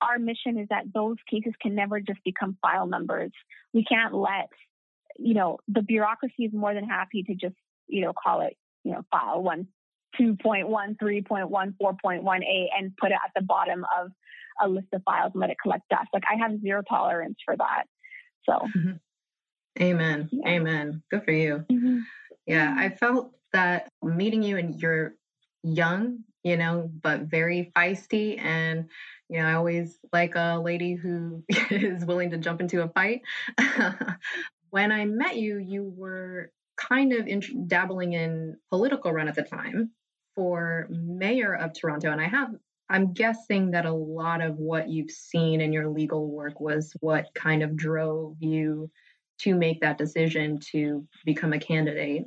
our 0.00 0.18
mission 0.18 0.58
is 0.58 0.68
that 0.70 0.84
those 0.92 1.16
cases 1.30 1.52
can 1.60 1.74
never 1.74 2.00
just 2.00 2.20
become 2.24 2.56
file 2.62 2.86
numbers. 2.86 3.32
We 3.74 3.84
can't 3.84 4.14
let, 4.14 4.48
you 5.18 5.34
know, 5.34 5.58
the 5.68 5.82
bureaucracy 5.82 6.44
is 6.44 6.52
more 6.52 6.74
than 6.74 6.84
happy 6.84 7.22
to 7.24 7.34
just, 7.34 7.56
you 7.88 8.02
know, 8.02 8.12
call 8.12 8.40
it, 8.40 8.56
you 8.84 8.92
know, 8.92 9.02
file 9.10 9.42
one 9.42 9.68
2.1, 10.18 10.96
3.1, 10.96 11.74
4.1a 11.82 12.66
and 12.76 12.96
put 12.96 13.10
it 13.10 13.18
at 13.24 13.30
the 13.34 13.42
bottom 13.42 13.84
of 13.98 14.10
a 14.60 14.68
list 14.68 14.88
of 14.92 15.02
files 15.04 15.32
and 15.34 15.40
let 15.40 15.50
it 15.50 15.56
collect 15.62 15.88
dust. 15.88 16.08
Like 16.12 16.24
I 16.30 16.36
have 16.36 16.60
zero 16.60 16.82
tolerance 16.88 17.38
for 17.44 17.56
that. 17.56 17.84
So, 18.44 18.52
mm-hmm. 18.52 18.92
amen. 19.80 20.28
Yeah. 20.32 20.48
Amen. 20.48 21.02
Good 21.10 21.24
for 21.24 21.32
you. 21.32 21.64
Mm-hmm. 21.70 21.98
Yeah. 22.46 22.74
I 22.76 22.90
felt 22.90 23.32
that 23.52 23.88
meeting 24.02 24.42
you 24.42 24.56
and 24.56 24.80
you're 24.80 25.14
young, 25.62 26.20
you 26.42 26.56
know, 26.56 26.90
but 27.02 27.22
very 27.22 27.72
feisty. 27.76 28.40
And, 28.40 28.88
you 29.28 29.40
know, 29.40 29.46
I 29.46 29.54
always 29.54 29.98
like 30.12 30.34
a 30.34 30.60
lady 30.62 30.94
who 30.94 31.44
is 31.70 32.04
willing 32.04 32.30
to 32.30 32.38
jump 32.38 32.60
into 32.60 32.82
a 32.82 32.88
fight. 32.88 33.22
when 34.70 34.92
I 34.92 35.04
met 35.04 35.36
you, 35.36 35.58
you 35.58 35.92
were 35.96 36.50
kind 36.76 37.12
of 37.12 37.26
in, 37.26 37.66
dabbling 37.66 38.14
in 38.14 38.56
political 38.70 39.12
run 39.12 39.28
at 39.28 39.34
the 39.34 39.42
time 39.42 39.90
for 40.34 40.86
mayor 40.90 41.54
of 41.54 41.72
Toronto. 41.72 42.10
And 42.10 42.20
I 42.20 42.28
have, 42.28 42.54
I'm 42.88 43.12
guessing 43.12 43.70
that 43.72 43.86
a 43.86 43.92
lot 43.92 44.40
of 44.40 44.56
what 44.56 44.88
you've 44.88 45.10
seen 45.10 45.60
in 45.60 45.72
your 45.72 45.88
legal 45.88 46.30
work 46.30 46.60
was 46.60 46.94
what 47.00 47.32
kind 47.34 47.62
of 47.62 47.76
drove 47.76 48.36
you 48.40 48.90
to 49.40 49.54
make 49.54 49.80
that 49.80 49.98
decision 49.98 50.58
to 50.72 51.06
become 51.24 51.52
a 51.52 51.58
candidate. 51.58 52.24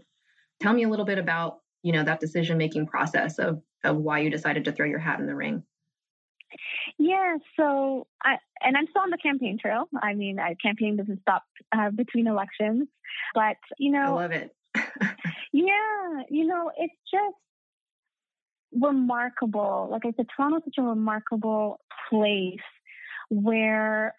Tell 0.62 0.74
me 0.74 0.84
a 0.84 0.90
little 0.90 1.06
bit 1.06 1.18
about, 1.18 1.60
you 1.84 1.92
know, 1.92 2.04
that 2.04 2.20
decision 2.20 2.58
making 2.58 2.88
process 2.88 3.40
of, 3.40 3.62
of 3.84 3.98
why 3.98 4.20
you 4.20 4.30
decided 4.30 4.66
to 4.66 4.72
throw 4.72 4.86
your 4.86 5.00
hat 5.00 5.20
in 5.20 5.28
the 5.28 5.36
ring. 5.36 5.64
Yeah, 6.98 7.38
so 7.58 8.08
I 8.24 8.36
and 8.62 8.78
I'm 8.78 8.88
still 8.90 9.02
on 9.02 9.10
the 9.10 9.18
campaign 9.18 9.58
trail. 9.60 9.86
I 10.02 10.14
mean, 10.14 10.40
I, 10.40 10.56
campaign 10.62 10.96
doesn't 10.98 11.22
stop 11.22 11.44
uh, 11.76 11.90
between 11.90 12.28
elections, 12.28 12.88
but 13.34 13.58
you 13.78 13.92
know, 13.92 14.18
I 14.18 14.22
love 14.22 14.32
it. 14.32 14.56
yeah, 15.52 16.24
you 16.30 16.46
know, 16.46 16.72
it's 16.78 16.94
just 17.12 17.36
remarkable. 18.80 19.88
Like 19.92 20.04
I 20.06 20.14
said, 20.16 20.28
Toronto 20.36 20.58
is 20.58 20.64
such 20.66 20.76
a 20.78 20.84
remarkable 20.84 21.80
place 22.10 22.60
where 23.30 24.14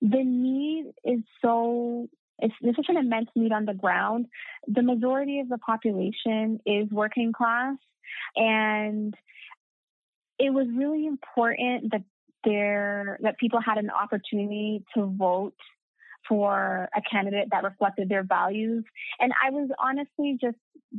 the 0.00 0.22
need 0.22 0.92
is 1.04 1.20
so 1.42 2.08
it's 2.38 2.54
there's 2.60 2.76
such 2.76 2.88
an 2.88 2.98
immense 2.98 3.28
need 3.34 3.52
on 3.52 3.64
the 3.64 3.74
ground. 3.74 4.26
The 4.68 4.82
majority 4.82 5.40
of 5.40 5.48
the 5.48 5.58
population 5.58 6.60
is 6.66 6.88
working 6.90 7.32
class 7.32 7.76
and 8.36 9.14
it 10.38 10.50
was 10.50 10.66
really 10.74 11.06
important 11.06 11.92
that 11.92 12.02
there 12.44 13.18
that 13.22 13.38
people 13.38 13.60
had 13.60 13.78
an 13.78 13.90
opportunity 13.90 14.84
to 14.94 15.06
vote 15.06 15.54
for 16.28 16.88
a 16.94 17.02
candidate 17.10 17.48
that 17.50 17.64
reflected 17.64 18.08
their 18.08 18.24
values. 18.24 18.84
And 19.20 19.32
I 19.44 19.50
was 19.50 19.68
honestly 19.78 20.38
just, 20.40 20.56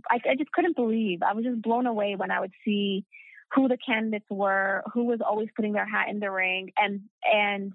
I, 0.10 0.20
I 0.30 0.36
just 0.36 0.52
couldn't 0.52 0.76
believe. 0.76 1.22
I 1.22 1.34
was 1.34 1.46
just 1.46 1.62
blown 1.62 1.86
away 1.86 2.16
when 2.16 2.32
I 2.32 2.40
would 2.40 2.54
see 2.64 3.06
who 3.54 3.68
the 3.68 3.78
candidates 3.78 4.26
were, 4.30 4.84
who 4.94 5.06
was 5.06 5.20
always 5.28 5.50
putting 5.56 5.74
their 5.74 5.88
hat 5.88 6.10
in 6.10 6.20
the 6.20 6.30
ring, 6.30 6.72
and 6.78 7.02
and 7.24 7.74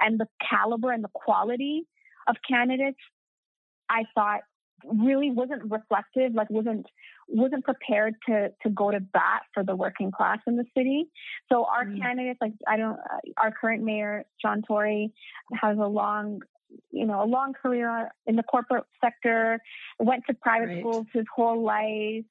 and 0.00 0.18
the 0.18 0.26
caliber 0.48 0.90
and 0.90 1.04
the 1.04 1.10
quality 1.12 1.86
of 2.26 2.36
candidates. 2.48 2.98
I 3.88 4.04
thought 4.14 4.40
really 4.84 5.30
wasn't 5.30 5.70
reflective, 5.70 6.34
like 6.34 6.50
wasn't 6.50 6.86
wasn't 7.28 7.64
prepared 7.64 8.14
to 8.28 8.48
to 8.62 8.70
go 8.70 8.90
to 8.90 9.00
bat 9.00 9.42
for 9.54 9.62
the 9.62 9.76
working 9.76 10.10
class 10.10 10.38
in 10.46 10.56
the 10.56 10.64
city. 10.76 11.06
So 11.50 11.64
our 11.64 11.84
mm. 11.84 12.00
candidates, 12.00 12.38
like 12.40 12.54
I 12.66 12.76
don't, 12.76 12.98
uh, 12.98 13.18
our 13.36 13.52
current 13.52 13.82
mayor 13.84 14.24
John 14.40 14.62
Tory 14.66 15.12
has 15.60 15.78
a 15.78 15.86
long 15.86 16.40
you 16.90 17.06
know, 17.06 17.22
a 17.22 17.26
long 17.26 17.52
career 17.52 18.10
in 18.26 18.36
the 18.36 18.42
corporate 18.42 18.84
sector, 19.02 19.60
went 19.98 20.24
to 20.28 20.34
private 20.34 20.68
right. 20.68 20.80
schools 20.80 21.06
his 21.12 21.24
whole 21.34 21.62
life, 21.62 22.24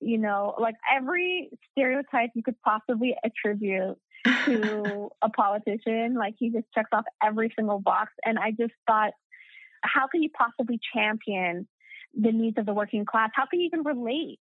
you 0.00 0.18
know, 0.18 0.54
like 0.58 0.74
every 0.94 1.50
stereotype 1.72 2.30
you 2.34 2.42
could 2.42 2.60
possibly 2.62 3.14
attribute 3.24 3.96
to 4.44 5.08
a 5.22 5.28
politician. 5.30 6.14
Like 6.14 6.34
he 6.38 6.50
just 6.50 6.66
checks 6.74 6.90
off 6.92 7.04
every 7.22 7.52
single 7.56 7.80
box. 7.80 8.12
And 8.24 8.38
I 8.38 8.50
just 8.50 8.74
thought, 8.86 9.12
how 9.82 10.06
can 10.08 10.22
you 10.22 10.30
possibly 10.30 10.80
champion 10.94 11.66
the 12.14 12.32
needs 12.32 12.58
of 12.58 12.66
the 12.66 12.74
working 12.74 13.04
class? 13.04 13.30
How 13.34 13.46
can 13.46 13.60
you 13.60 13.66
even 13.66 13.82
relate? 13.82 14.38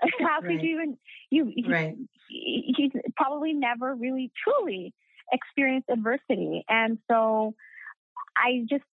How 0.20 0.40
right. 0.40 0.42
could 0.42 0.62
you 0.62 0.74
even 0.74 0.98
you? 1.30 1.52
He, 1.54 1.64
right. 1.68 1.96
He's 2.28 2.92
probably 3.16 3.52
never 3.52 3.94
really 3.94 4.30
truly 4.44 4.94
experienced 5.32 5.88
adversity, 5.90 6.64
and 6.68 6.98
so 7.10 7.54
I 8.38 8.64
just 8.68 8.84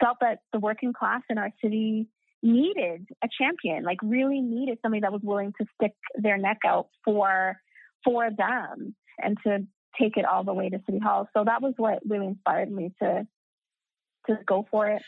felt 0.00 0.18
that 0.20 0.38
the 0.52 0.58
working 0.58 0.92
class 0.92 1.22
in 1.28 1.38
our 1.38 1.50
city 1.62 2.08
needed 2.42 3.06
a 3.22 3.28
champion, 3.40 3.84
like 3.84 3.98
really 4.02 4.40
needed 4.40 4.78
somebody 4.82 5.00
that 5.00 5.12
was 5.12 5.22
willing 5.22 5.52
to 5.60 5.66
stick 5.74 5.92
their 6.14 6.38
neck 6.38 6.58
out 6.66 6.88
for 7.04 7.56
for 8.04 8.30
them 8.30 8.94
and 9.18 9.36
to 9.44 9.66
take 10.00 10.16
it 10.16 10.24
all 10.24 10.44
the 10.44 10.52
way 10.52 10.68
to 10.68 10.78
City 10.86 10.98
Hall. 10.98 11.28
So 11.36 11.44
that 11.44 11.62
was 11.62 11.74
what 11.76 11.98
really 12.08 12.26
inspired 12.26 12.70
me 12.70 12.92
to 13.02 13.26
to 14.28 14.38
go 14.46 14.66
for 14.70 14.88
it. 14.88 15.02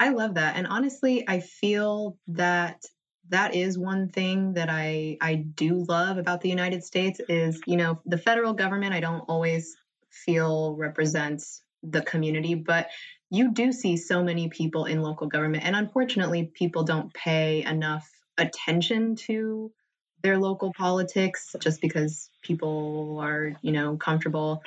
I 0.00 0.10
love 0.10 0.34
that. 0.34 0.56
And 0.56 0.66
honestly, 0.66 1.24
I 1.28 1.40
feel 1.40 2.18
that 2.28 2.82
that 3.28 3.54
is 3.54 3.78
one 3.78 4.08
thing 4.08 4.54
that 4.54 4.68
I 4.68 5.16
I 5.20 5.36
do 5.36 5.84
love 5.88 6.18
about 6.18 6.40
the 6.40 6.48
United 6.48 6.82
States 6.84 7.20
is, 7.28 7.60
you 7.66 7.76
know, 7.76 8.00
the 8.04 8.18
federal 8.18 8.52
government 8.52 8.94
I 8.94 9.00
don't 9.00 9.24
always 9.28 9.76
feel 10.10 10.74
represents 10.74 11.62
the 11.82 12.02
community, 12.02 12.54
but 12.54 12.88
you 13.30 13.52
do 13.52 13.72
see 13.72 13.96
so 13.96 14.22
many 14.22 14.48
people 14.48 14.84
in 14.84 15.00
local 15.00 15.26
government. 15.26 15.64
And 15.64 15.74
unfortunately, 15.74 16.50
people 16.54 16.84
don't 16.84 17.12
pay 17.14 17.64
enough 17.64 18.08
attention 18.38 19.16
to 19.16 19.72
their 20.22 20.38
local 20.38 20.72
politics 20.72 21.54
just 21.58 21.80
because 21.80 22.30
people 22.42 23.18
are, 23.20 23.54
you 23.62 23.72
know, 23.72 23.96
comfortable 23.96 24.62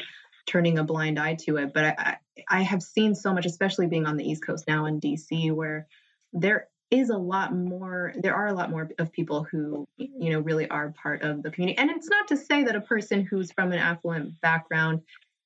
turning 0.46 0.78
a 0.78 0.84
blind 0.84 1.20
eye 1.20 1.36
to 1.46 1.58
it. 1.58 1.74
But 1.74 1.86
I, 1.98 2.18
I 2.50 2.62
have 2.64 2.84
seen 2.84 3.16
so 3.16 3.34
much, 3.34 3.46
especially 3.46 3.88
being 3.88 4.06
on 4.06 4.18
the 4.18 4.30
East 4.30 4.46
Coast 4.46 4.66
now 4.68 4.86
in 4.86 5.00
DC, 5.00 5.52
where 5.54 5.88
there 6.34 6.68
is 6.92 7.10
a 7.10 7.18
lot 7.18 7.54
more 7.54 8.14
there 8.18 8.36
are 8.36 8.48
a 8.48 8.54
lot 8.54 8.70
more 8.70 8.90
of 9.00 9.12
people 9.12 9.44
who 9.44 9.88
you 9.98 10.32
know 10.32 10.40
really 10.40 10.70
are 10.70 10.94
part 11.02 11.24
of 11.24 11.42
the 11.42 11.50
community 11.50 11.78
and 11.78 11.90
it's 11.90 12.08
not 12.08 12.28
to 12.28 12.38
say 12.38 12.64
that 12.64 12.76
a 12.76 12.82
person 12.82 13.26
who's 13.26 13.52
from 13.52 13.72
an 13.72 13.80
affluent 13.80 14.40
background 14.40 15.02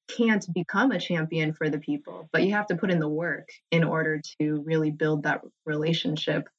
can't 0.10 0.46
become 0.54 0.92
a 0.92 1.00
champion 1.00 1.54
for 1.54 1.70
the 1.70 1.80
people, 1.80 2.30
but 2.32 2.44
you 2.44 2.52
have 2.54 2.68
to 2.68 2.76
put 2.76 2.92
in 2.92 3.00
the 3.00 3.08
work 3.08 3.50
in 3.72 3.84
order 3.84 4.22
to 4.40 4.62
really 4.66 4.92
build 4.92 5.24
that 5.24 5.42
relationship, 5.66 6.50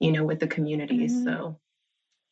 you 0.00 0.12
know, 0.12 0.24
with 0.24 0.40
the 0.40 0.46
community. 0.46 1.06
Mm-hmm. 1.06 1.24
So, 1.24 1.58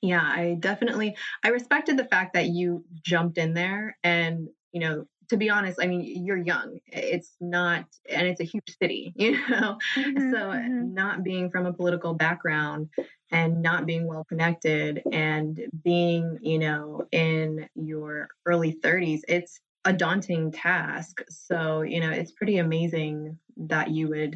yeah, 0.03 0.23
I 0.23 0.57
definitely 0.61 1.17
I 1.45 1.49
respected 1.49 1.97
the 1.97 2.05
fact 2.05 2.35
that 2.35 2.47
you 2.47 2.85
jumped 3.03 3.39
in 3.39 3.55
there 3.55 3.97
and, 4.03 4.49
you 4.73 4.81
know, 4.81 5.07
to 5.29 5.37
be 5.37 5.51
honest, 5.51 5.79
I 5.83 5.87
mean, 5.87 6.25
you're 6.25 6.37
young. 6.37 6.79
It's 6.87 7.35
not, 7.41 7.85
and 8.09 8.29
it's 8.29 8.41
a 8.41 8.45
huge 8.45 8.77
city, 8.81 9.13
you 9.17 9.33
know? 9.49 9.79
Mm-hmm, 9.97 10.31
so, 10.31 10.37
mm-hmm. 10.37 10.95
not 10.95 11.25
being 11.25 11.51
from 11.51 11.67
a 11.67 11.73
political 11.73 12.15
background 12.15 12.91
and 13.33 13.61
not 13.61 13.87
being 13.87 14.07
well 14.07 14.25
connected 14.25 15.03
and 15.13 15.61
being, 15.83 16.39
you 16.43 16.59
know, 16.59 17.07
in 17.11 17.69
your 17.75 18.29
early 18.47 18.75
30s, 18.75 19.23
it's, 19.27 19.61
a 19.87 19.93
daunting 19.93 20.50
task. 20.50 21.23
So, 21.31 21.83
you 21.83 22.00
know, 22.00 22.11
it's 22.11 22.33
pretty 22.33 22.59
amazing 22.59 23.38
that 23.57 23.90
you 23.90 24.09
would, 24.09 24.35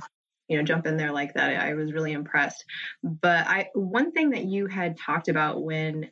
you 0.49 0.57
know, 0.57 0.63
jump 0.63 0.87
in 0.87 0.97
there 0.97 1.13
like 1.13 1.35
that. 1.35 1.61
I 1.61 1.75
was 1.75 1.93
really 1.93 2.13
impressed. 2.13 2.65
But 3.03 3.47
I 3.47 3.69
one 3.75 4.13
thing 4.13 4.31
that 4.31 4.45
you 4.45 4.69
had 4.69 4.97
talked 4.97 5.29
about 5.29 5.63
when 5.63 6.09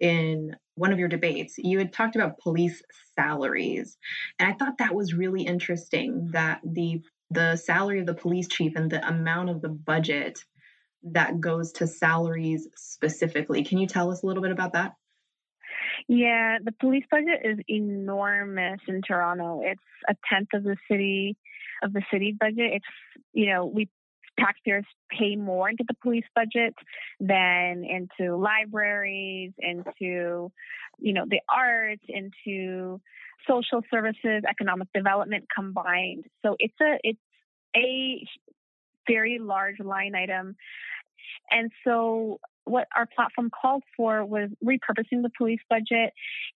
in 0.00 0.56
one 0.74 0.92
of 0.92 0.98
your 0.98 1.08
debates, 1.08 1.56
you 1.58 1.78
had 1.78 1.92
talked 1.92 2.16
about 2.16 2.38
police 2.38 2.82
salaries. 3.14 3.98
And 4.38 4.50
I 4.50 4.56
thought 4.56 4.78
that 4.78 4.94
was 4.94 5.12
really 5.14 5.42
interesting 5.42 6.30
that 6.32 6.60
the 6.64 7.02
the 7.30 7.56
salary 7.56 8.00
of 8.00 8.06
the 8.06 8.14
police 8.14 8.48
chief 8.48 8.72
and 8.74 8.90
the 8.90 9.06
amount 9.06 9.50
of 9.50 9.60
the 9.60 9.68
budget 9.68 10.42
that 11.02 11.40
goes 11.40 11.72
to 11.72 11.86
salaries 11.86 12.66
specifically. 12.74 13.64
Can 13.64 13.76
you 13.76 13.86
tell 13.86 14.10
us 14.10 14.22
a 14.22 14.26
little 14.26 14.42
bit 14.42 14.52
about 14.52 14.72
that? 14.72 14.94
Yeah, 16.08 16.56
the 16.64 16.72
police 16.72 17.04
budget 17.10 17.40
is 17.44 17.58
enormous 17.68 18.80
in 18.88 19.02
Toronto. 19.02 19.60
It's 19.62 19.80
a 20.08 20.14
tenth 20.28 20.48
of 20.54 20.64
the 20.64 20.76
city 20.90 21.36
of 21.82 21.92
the 21.92 22.02
city 22.10 22.34
budget. 22.38 22.72
It's 22.72 22.86
you 23.34 23.52
know 23.52 23.66
we 23.66 23.88
taxpayers 24.40 24.86
pay 25.10 25.36
more 25.36 25.68
into 25.68 25.84
the 25.86 25.94
police 26.02 26.24
budget 26.34 26.74
than 27.20 27.84
into 27.84 28.36
libraries, 28.36 29.52
into 29.58 30.50
you 30.98 31.12
know 31.12 31.24
the 31.28 31.40
arts, 31.54 32.02
into 32.08 33.00
social 33.46 33.82
services, 33.90 34.42
economic 34.48 34.88
development 34.94 35.44
combined. 35.54 36.24
So 36.42 36.56
it's 36.58 36.74
a 36.80 36.98
it's 37.02 37.18
a 37.76 38.24
very 39.06 39.38
large 39.38 39.80
line 39.80 40.14
item 40.14 40.56
And 41.50 41.70
so 41.84 42.40
what 42.64 42.86
our 42.94 43.06
platform 43.06 43.50
called 43.50 43.82
for 43.96 44.24
was 44.24 44.50
repurposing 44.64 45.22
the 45.22 45.30
police 45.36 45.60
budget 45.70 46.12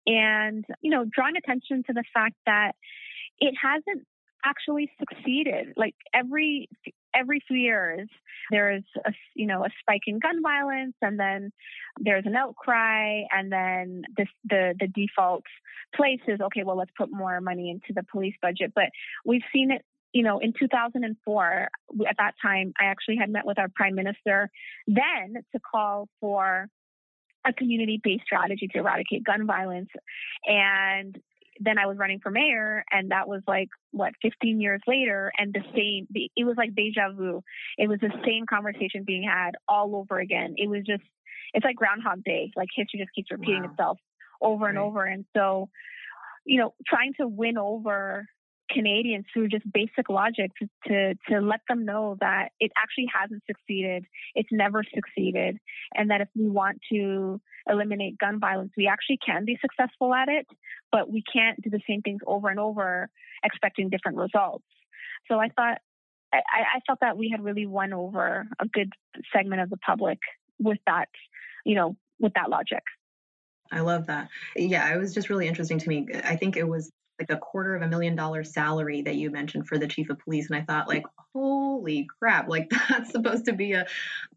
and, 0.07 0.65
you 0.83 0.91
know, 0.91 1.05
drawing 1.11 1.37
attention 1.37 1.83
to 1.87 1.93
the 1.93 2.05
fact 2.13 2.37
that 2.47 2.73
it 3.41 3.55
hasn't 3.61 4.07
actually 4.45 4.91
succeeded. 4.99 5.73
Like 5.77 5.95
every 6.15 6.69
every 7.15 7.43
few 7.47 7.57
years, 7.57 8.09
there's 8.51 8.85
a 9.05 9.13
you 9.35 9.47
know 9.47 9.65
a 9.65 9.69
spike 9.81 10.03
in 10.07 10.19
gun 10.19 10.43
violence, 10.43 10.95
and 11.01 11.19
then 11.19 11.53
there's 12.01 12.25
an 12.27 12.37
outcry, 12.37 13.23
and 13.31 13.51
then 13.53 14.03
this 14.17 14.29
the 14.49 14.75
the 14.79 14.89
default 14.89 15.45
place 15.95 16.21
is 16.27 16.41
okay. 16.41 16.63
Well, 16.65 16.77
let's 16.77 16.93
put 16.97 17.11
more 17.11 17.41
money 17.41 17.71
into 17.71 17.93
the 17.95 18.05
police 18.11 18.35
budget, 18.41 18.73
but 18.75 18.91
we've 19.25 19.43
seen 19.53 19.71
it. 19.71 19.85
You 20.13 20.23
know, 20.23 20.39
in 20.39 20.53
2004, 20.59 21.69
at 22.09 22.17
that 22.19 22.35
time, 22.43 22.73
I 22.81 22.85
actually 22.85 23.17
had 23.17 23.31
met 23.31 23.47
with 23.47 23.59
our 23.59 23.69
prime 23.75 23.95
minister 23.95 24.51
then 24.87 25.35
to 25.53 25.61
call 25.61 26.09
for 26.21 26.69
a 27.47 27.53
community 27.53 28.01
based 28.03 28.25
strategy 28.25 28.69
to 28.69 28.79
eradicate 28.79 29.25
gun 29.25 29.47
violence. 29.47 29.89
And 30.47 31.19
then 31.61 31.79
I 31.79 31.87
was 31.87 31.99
running 31.99 32.21
for 32.21 32.31
mayor, 32.31 32.85
and 32.91 33.11
that 33.11 33.29
was 33.29 33.43
like 33.47 33.69
what 33.91 34.13
15 34.23 34.61
years 34.61 34.81
later, 34.87 35.33
and 35.39 35.53
the 35.53 35.63
same. 35.75 36.07
It 36.15 36.45
was 36.45 36.57
like 36.57 36.75
deja 36.75 37.13
vu. 37.13 37.43
It 37.79 37.89
was 37.89 38.01
the 38.01 38.13
same 38.25 38.47
conversation 38.47 39.05
being 39.07 39.23
had 39.23 39.53
all 39.69 39.95
over 39.97 40.19
again. 40.19 40.55
It 40.57 40.69
was 40.69 40.83
just, 40.87 41.03
it's 41.55 41.65
like 41.65 41.77
Groundhog 41.77 42.25
Day. 42.25 42.53
Like 42.57 42.69
history 42.75 43.01
just 43.01 43.15
keeps 43.15 43.31
repeating 43.31 43.65
wow. 43.65 43.71
itself 43.71 43.99
over 44.41 44.69
and 44.69 44.79
right. 44.79 44.85
over. 44.85 45.05
And 45.05 45.25
so, 45.37 45.69
you 46.45 46.59
know, 46.59 46.75
trying 46.87 47.15
to 47.21 47.29
win 47.29 47.59
over 47.59 48.27
Canadians 48.73 49.27
through 49.33 49.49
just 49.49 49.71
basic 49.73 50.09
logic 50.09 50.51
to, 50.59 50.69
to, 50.89 51.15
to 51.29 51.41
let 51.41 51.61
them 51.69 51.85
know 51.85 52.17
that 52.21 52.51
it 52.59 52.73
actually 52.77 53.07
hasn't 53.15 53.43
succeeded. 53.47 54.07
It's 54.35 54.49
never 54.51 54.83
succeeded. 54.95 55.59
And 55.95 56.11
that 56.11 56.21
if 56.21 56.29
we 56.35 56.49
want 56.49 56.81
to 56.91 57.41
eliminate 57.69 58.19
gun 58.19 58.41
violence, 58.41 58.73
we 58.77 58.89
actually 58.89 59.19
can 59.25 59.45
be 59.45 59.59
successful 59.61 60.15
at 60.15 60.29
it, 60.29 60.47
but 60.91 61.11
we 61.11 61.23
can't 61.33 61.61
do 61.63 61.71
the 61.71 61.81
same 61.89 62.03
things 62.03 62.21
over 62.27 62.49
and 62.49 62.59
over 62.59 63.09
expecting 63.45 63.91
different 63.91 64.19
results. 64.19 64.65
So 65.31 65.39
I 65.39 65.49
thought, 65.49 65.79
I, 66.33 66.39
I 66.77 66.81
felt 66.87 67.01
that 67.01 67.17
we 67.17 67.29
had 67.31 67.45
really 67.45 67.67
won 67.67 67.93
over 67.93 68.47
a 68.59 68.67
good 68.67 68.93
segment 69.35 69.61
of 69.61 69.71
the 69.71 69.77
public 69.77 70.19
with 70.59 70.79
that, 70.87 71.09
you 71.65 71.75
know, 71.75 71.97
with 72.19 72.33
that 72.35 72.49
logic. 72.49 72.83
I 73.71 73.81
love 73.81 74.07
that. 74.07 74.29
Yeah, 74.57 74.93
it 74.95 74.99
was 74.99 75.15
just 75.15 75.31
really 75.31 75.47
interesting 75.49 75.79
to 75.79 75.89
me. 75.89 76.09
I 76.25 76.37
think 76.37 76.57
it 76.57 76.69
was 76.69 76.91
like 77.19 77.31
a 77.31 77.37
quarter 77.37 77.77
of 77.77 77.83
a 77.83 77.89
million 77.89 78.17
dollar 78.17 78.43
salary 78.43 79.03
that 79.03 79.17
you 79.17 79.31
mentioned 79.31 79.69
for 79.69 79.79
the 79.79 79.87
chief 79.87 80.11
of 80.11 80.19
police 80.19 80.51
and 80.51 80.57
i 80.57 80.63
thought 80.63 80.89
like 80.89 81.05
holy 81.33 82.07
crap 82.19 82.49
like 82.49 82.71
that's 82.89 83.11
supposed 83.11 83.45
to 83.45 83.53
be 83.53 83.73
a, 83.73 83.87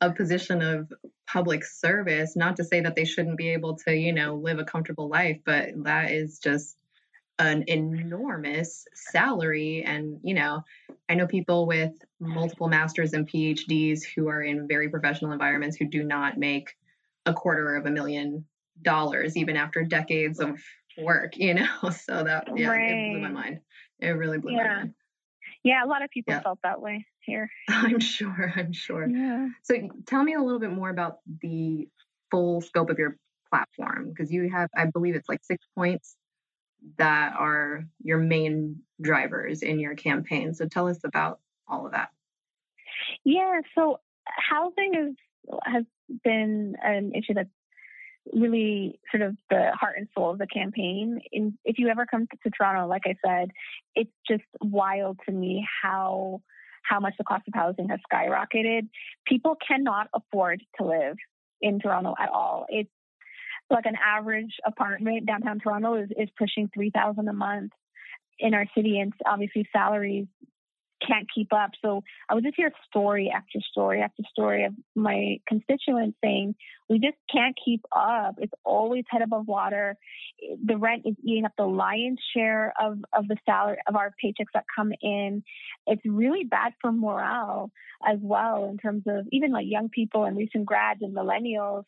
a 0.01 0.12
position 0.12 0.62
of 0.62 0.91
public 1.27 1.65
service. 1.65 2.36
Not 2.36 2.55
to 2.58 2.63
say 2.63 2.82
that 2.82 2.96
they 2.96 3.05
shouldn't 3.05 3.38
be 3.38 3.50
able 3.50 3.75
to 3.77 3.94
you 3.94 4.13
know 4.13 4.36
live 4.36 4.60
a 4.60 4.63
comfortable 4.63 5.10
life 5.10 5.39
but 5.46 5.70
that 5.84 6.12
is 6.12 6.39
just 6.39 6.77
an 7.38 7.65
enormous 7.67 8.88
salary. 8.94 9.84
And 9.86 10.20
you 10.24 10.34
know 10.34 10.63
i 11.10 11.15
know 11.15 11.27
people 11.27 11.65
with 11.65 11.94
multiple 12.20 12.67
masters 12.67 13.13
and 13.13 13.29
phds 13.29 14.03
who 14.15 14.27
are 14.29 14.41
in 14.41 14.67
very 14.67 14.89
professional 14.89 15.34
environments 15.34 15.75
who 15.75 15.86
do 15.86 16.03
not 16.03 16.38
make 16.38 16.75
a 17.25 17.34
quarter 17.34 17.75
of 17.75 17.86
a 17.86 17.91
million 17.91 18.46
dollars 18.82 19.36
even 19.36 19.55
after 19.55 19.84
decades 19.84 20.39
of 20.39 20.60
work, 20.97 21.37
you 21.37 21.53
know? 21.53 21.67
So 21.91 22.23
that, 22.23 22.47
yeah, 22.55 22.69
right. 22.69 22.91
it 22.91 23.11
blew 23.11 23.21
my 23.21 23.29
mind. 23.29 23.59
It 23.99 24.09
really 24.09 24.37
blew 24.37 24.53
yeah. 24.53 24.67
my 24.67 24.75
mind. 24.75 24.93
Yeah, 25.63 25.83
a 25.83 25.87
lot 25.87 26.03
of 26.03 26.09
people 26.11 26.33
yeah. 26.33 26.41
felt 26.41 26.59
that 26.63 26.81
way 26.81 27.05
here. 27.21 27.49
I'm 27.69 27.99
sure. 27.99 28.53
I'm 28.55 28.71
sure. 28.71 29.07
Yeah. 29.07 29.47
So 29.63 29.75
tell 30.05 30.23
me 30.23 30.35
a 30.35 30.41
little 30.41 30.59
bit 30.59 30.71
more 30.71 30.89
about 30.89 31.17
the 31.41 31.87
full 32.29 32.61
scope 32.61 32.89
of 32.89 32.99
your 32.99 33.17
platform 33.49 34.09
because 34.09 34.31
you 34.31 34.49
have, 34.49 34.70
I 34.75 34.85
believe 34.85 35.15
it's 35.15 35.29
like 35.29 35.43
six 35.43 35.65
points 35.75 36.15
that 36.98 37.33
are 37.37 37.85
your 38.03 38.20
main 38.20 38.81
drivers 39.01 39.61
in 39.61 39.79
your 39.79 39.96
campaign. 39.96 40.53
So 40.53 40.67
tell 40.67 40.87
us 40.87 41.00
about 41.03 41.39
all 41.67 41.85
of 41.87 41.93
that. 41.93 42.09
Yeah. 43.24 43.61
So 43.74 44.00
housing 44.25 44.93
is 44.96 45.15
has 45.63 45.83
been 46.24 46.75
an 46.83 47.11
issue 47.13 47.33
that's 47.33 47.50
really 48.33 49.00
sort 49.11 49.24
of 49.24 49.35
the 49.50 49.72
heart 49.74 49.96
and 49.98 50.07
soul 50.16 50.31
of 50.31 50.38
the 50.38 50.48
campaign. 50.48 51.20
If 51.64 51.77
you 51.77 51.90
ever 51.90 52.05
come 52.05 52.27
to 52.44 52.50
Toronto, 52.50 52.88
like 52.88 53.03
I 53.05 53.16
said, 53.25 53.51
it's 53.96 54.11
just 54.27 54.44
wild 54.61 55.20
to 55.25 55.31
me 55.31 55.66
how 55.81 56.42
how 56.83 57.00
much 57.00 57.16
the 57.18 57.24
cost 57.24 57.48
of 57.48 57.53
housing 57.55 57.90
has 57.90 58.00
skyrocketed. 58.11 58.88
People 59.25 59.55
cannot 59.68 60.07
afford 60.14 60.61
to 60.77 60.85
live 60.85 61.18
in 61.61 61.79
Toronto 61.79 62.14
at 62.20 62.29
all. 62.29 62.68
It's 62.70 62.90
like 63.72 63.85
an 63.85 63.96
average 64.03 64.53
apartment 64.66 65.25
downtown 65.25 65.59
Toronto 65.59 65.96
is, 65.96 66.09
is 66.18 66.29
pushing 66.38 66.70
three 66.74 66.92
thousand 66.92 67.27
a 67.27 67.33
month 67.33 67.72
in 68.40 68.53
our 68.53 68.66
city, 68.75 69.00
and 69.00 69.14
obviously 69.25 69.68
salaries 69.72 70.27
can't 71.07 71.27
keep 71.33 71.53
up. 71.53 71.72
So 71.83 72.03
I 72.29 72.33
would 72.33 72.44
just 72.44 72.55
hear 72.55 72.72
story 72.87 73.31
after 73.35 73.59
story 73.72 74.01
after 74.01 74.24
story 74.31 74.65
of 74.65 74.74
my 74.96 75.37
constituents 75.48 76.18
saying, 76.24 76.55
we 76.89 77.00
just 77.00 77.18
can't 77.31 77.57
keep 77.63 77.81
up. 77.96 78.35
It's 78.37 78.53
always 78.63 79.03
head 79.09 79.22
above 79.22 79.48
water. 79.48 79.98
The 80.63 80.77
rent 80.77 81.03
is 81.05 81.15
eating 81.24 81.46
up 81.46 81.53
the 81.57 81.65
lion's 81.65 82.20
share 82.35 82.74
of, 82.79 83.00
of 83.13 83.27
the 83.27 83.37
salary 83.46 83.77
of 83.87 83.96
our 83.96 84.13
paychecks 84.24 84.53
that 84.53 84.65
come 84.75 84.91
in. 85.01 85.44
It's 85.87 86.01
really 86.05 86.44
bad 86.44 86.74
for 86.81 86.91
morale 86.91 87.72
as 88.07 88.20
well 88.22 88.70
in 88.70 88.77
terms 88.77 89.03
of 89.07 89.25
even 89.31 89.51
like 89.51 89.65
young 89.68 89.89
people 89.89 90.25
and 90.25 90.37
recent 90.37 90.65
grads 90.65 91.01
and 91.01 91.15
millennials 91.15 91.85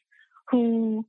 who 0.49 1.05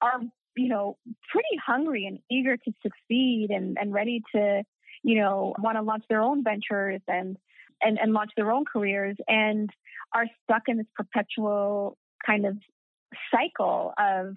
are, 0.00 0.20
you 0.56 0.68
know, 0.68 0.96
pretty 1.32 1.56
hungry 1.64 2.06
and 2.06 2.18
eager 2.30 2.56
to 2.56 2.72
succeed 2.82 3.48
and, 3.50 3.76
and 3.80 3.92
ready 3.92 4.22
to 4.34 4.62
you 5.04 5.20
know, 5.20 5.54
want 5.58 5.76
to 5.76 5.82
launch 5.82 6.02
their 6.08 6.22
own 6.22 6.42
ventures 6.42 7.00
and, 7.06 7.36
and, 7.82 7.98
and 8.00 8.12
launch 8.12 8.30
their 8.36 8.50
own 8.50 8.64
careers 8.64 9.16
and 9.28 9.70
are 10.14 10.24
stuck 10.42 10.62
in 10.66 10.78
this 10.78 10.86
perpetual 10.96 11.96
kind 12.26 12.46
of 12.46 12.56
cycle 13.30 13.92
of, 13.98 14.34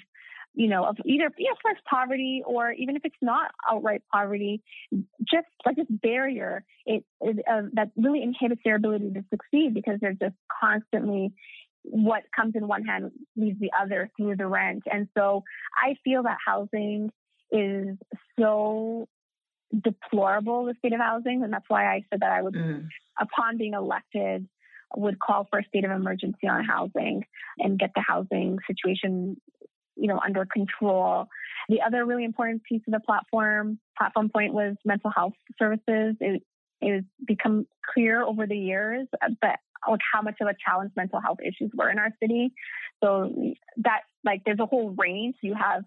you 0.54 0.68
know, 0.68 0.84
of 0.84 0.98
either, 1.06 1.32
yeah, 1.38 1.52
first 1.64 1.82
poverty 1.90 2.44
or 2.46 2.72
even 2.72 2.96
if 2.98 3.06
it's 3.06 3.16
not 3.22 3.52
outright 3.70 4.02
poverty, 4.12 4.62
just 5.22 5.48
like 5.66 5.78
this 5.78 5.86
barrier 5.90 6.66
it, 6.86 7.06
it 7.22 7.38
uh, 7.50 7.62
that 7.74 7.92
really 7.96 8.22
inhibits 8.22 8.62
their 8.66 8.76
ability 8.76 9.12
to 9.12 9.24
succeed 9.30 9.74
because 9.74 10.00
they're 10.02 10.14
just 10.14 10.36
constantly 10.62 11.32
what 11.84 12.24
comes 12.36 12.54
in 12.56 12.68
one 12.68 12.84
hand 12.84 13.12
leaves 13.38 13.60
the 13.62 13.72
other 13.80 14.10
through 14.18 14.36
the 14.36 14.48
rent. 14.48 14.84
And 14.92 15.08
so 15.18 15.44
I 15.78 15.96
feel 16.04 16.24
that 16.24 16.38
housing 16.46 17.12
is 17.52 17.96
so 18.38 19.08
deplorable 19.82 20.66
the 20.66 20.76
state 20.80 20.94
of 20.94 21.00
housing, 21.00 21.44
and 21.44 21.52
that's 21.52 21.66
why 21.68 21.86
I 21.86 22.06
said 22.10 22.22
that 22.22 22.32
I 22.32 22.42
would, 22.42 22.54
mm. 22.54 22.88
upon 23.20 23.58
being 23.58 23.74
elected, 23.74 24.48
would 24.96 25.20
call 25.20 25.48
for 25.50 25.60
a 25.60 25.66
state 25.66 25.86
of 25.86 25.92
emergency 25.92 26.48
on 26.48 26.64
housing 26.64 27.26
and 27.58 27.78
get 27.78 27.92
the 27.96 28.02
housing 28.02 28.58
situation, 28.68 29.40
you 29.96 30.08
know, 30.08 30.20
under 30.24 30.46
control. 30.46 31.28
The 31.70 31.82
other 31.82 32.06
really 32.06 32.24
important 32.24 32.64
piece 32.64 32.82
of 32.88 32.94
the 32.94 33.00
platform 33.02 33.80
platform 33.98 34.30
point 34.30 34.54
was 34.54 34.76
mental 34.86 35.12
health 35.12 35.34
services. 35.60 36.16
It 36.20 36.44
it 36.80 36.94
has 36.94 37.04
become 37.26 37.66
clear 37.94 38.24
over 38.24 38.46
the 38.46 38.58
years 38.58 39.08
that 39.42 39.60
like 39.88 40.00
how 40.14 40.22
much 40.22 40.36
of 40.42 40.48
a 40.48 40.56
challenge 40.64 40.92
mental 40.96 41.20
health 41.20 41.40
issues 41.42 41.72
were 41.74 41.90
in 41.90 42.00
our 42.00 42.10
city. 42.22 42.52
So 43.04 43.54
that 43.78 44.02
like 44.24 44.44
there's 44.46 44.60
a 44.60 44.66
whole 44.66 44.94
range. 44.98 45.36
You 45.42 45.56
have 45.56 45.84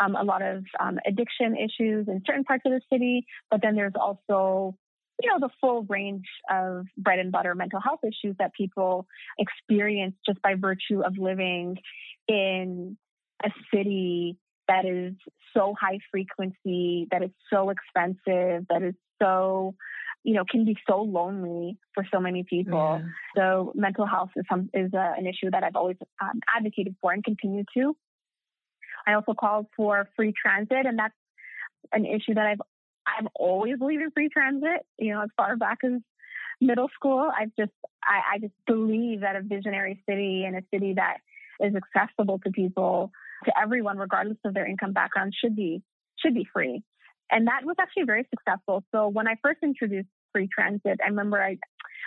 um, 0.00 0.16
a 0.16 0.22
lot 0.22 0.42
of 0.42 0.64
um, 0.80 0.98
addiction 1.06 1.56
issues 1.56 2.08
in 2.08 2.22
certain 2.26 2.44
parts 2.44 2.62
of 2.66 2.72
the 2.72 2.80
city, 2.92 3.26
but 3.50 3.60
then 3.62 3.74
there's 3.74 3.94
also 4.00 4.76
you 5.22 5.30
know 5.30 5.38
the 5.38 5.50
full 5.60 5.84
range 5.88 6.26
of 6.50 6.86
bread 6.96 7.18
and 7.18 7.30
butter 7.30 7.54
mental 7.54 7.80
health 7.80 8.00
issues 8.02 8.34
that 8.38 8.52
people 8.54 9.06
experience 9.38 10.14
just 10.26 10.40
by 10.42 10.54
virtue 10.54 11.02
of 11.04 11.16
living 11.18 11.78
in 12.28 12.96
a 13.44 13.50
city 13.72 14.36
that 14.68 14.84
is 14.84 15.14
so 15.54 15.74
high 15.78 15.98
frequency, 16.10 17.06
that 17.10 17.22
is 17.22 17.30
so 17.52 17.70
expensive, 17.70 18.66
that 18.70 18.82
is 18.82 18.94
so 19.20 19.74
you 20.24 20.34
know, 20.34 20.44
can 20.48 20.64
be 20.64 20.76
so 20.88 21.02
lonely 21.02 21.76
for 21.94 22.06
so 22.12 22.20
many 22.20 22.44
people. 22.44 23.00
Yeah. 23.02 23.08
So 23.36 23.72
mental 23.74 24.06
health 24.06 24.30
is 24.36 24.44
some 24.48 24.70
is 24.72 24.92
uh, 24.94 25.12
an 25.16 25.26
issue 25.26 25.50
that 25.50 25.64
I've 25.64 25.76
always 25.76 25.96
um, 26.20 26.40
advocated 26.56 26.94
for 27.00 27.12
and 27.12 27.24
continue 27.24 27.64
to. 27.76 27.96
I 29.06 29.14
also 29.14 29.34
called 29.34 29.66
for 29.76 30.08
free 30.16 30.32
transit, 30.40 30.86
and 30.86 30.98
that's 30.98 31.14
an 31.92 32.06
issue 32.06 32.34
that 32.34 32.46
I've 32.46 32.60
I've 33.06 33.28
always 33.34 33.78
believed 33.78 34.02
in 34.02 34.10
free 34.12 34.28
transit. 34.28 34.86
You 34.98 35.14
know, 35.14 35.22
as 35.22 35.30
far 35.36 35.56
back 35.56 35.78
as 35.84 36.00
middle 36.60 36.88
school, 36.94 37.30
I've 37.36 37.52
just 37.58 37.72
I, 38.04 38.34
I 38.34 38.38
just 38.38 38.54
believe 38.66 39.20
that 39.20 39.36
a 39.36 39.42
visionary 39.42 40.02
city 40.08 40.44
and 40.46 40.56
a 40.56 40.62
city 40.72 40.94
that 40.94 41.18
is 41.60 41.74
accessible 41.74 42.38
to 42.40 42.50
people, 42.50 43.12
to 43.44 43.52
everyone, 43.60 43.98
regardless 43.98 44.38
of 44.44 44.54
their 44.54 44.66
income 44.66 44.92
background, 44.92 45.34
should 45.38 45.56
be 45.56 45.82
should 46.18 46.34
be 46.34 46.46
free. 46.52 46.82
And 47.30 47.46
that 47.46 47.64
was 47.64 47.76
actually 47.80 48.04
very 48.04 48.26
successful. 48.30 48.84
So 48.92 49.08
when 49.08 49.26
I 49.26 49.36
first 49.42 49.60
introduced 49.62 50.08
free 50.32 50.48
transit, 50.52 51.00
I 51.04 51.08
remember 51.08 51.42
I, 51.42 51.58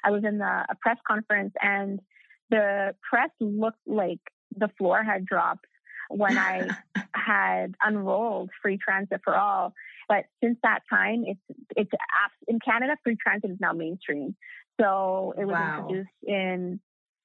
I 0.04 0.12
was 0.12 0.24
in 0.24 0.38
the, 0.38 0.46
a 0.70 0.76
press 0.80 0.98
conference 1.08 1.54
and 1.62 2.00
the 2.52 2.96
press 3.10 3.32
looked 3.40 3.80
like 3.88 4.20
the 4.56 4.70
floor 4.78 5.04
had 5.04 5.26
dropped 5.26 5.66
when 6.10 6.38
I 6.38 6.70
had 7.14 7.76
unrolled 7.84 8.50
free 8.62 8.78
transit 8.78 9.22
for 9.24 9.36
all. 9.36 9.74
But 10.08 10.26
since 10.44 10.58
that 10.64 10.82
time, 10.90 11.26
it's 11.26 11.60
it's 11.76 11.92
in 12.48 12.60
Canada, 12.60 12.96
free 13.04 13.18
transit 13.22 13.52
is 13.52 13.58
now 13.60 13.74
mainstream. 13.74 14.36
So 14.80 15.34
it 15.38 15.46
was 15.46 15.54
wow. 15.54 15.80
introduced 15.80 16.10
in, 16.24 16.80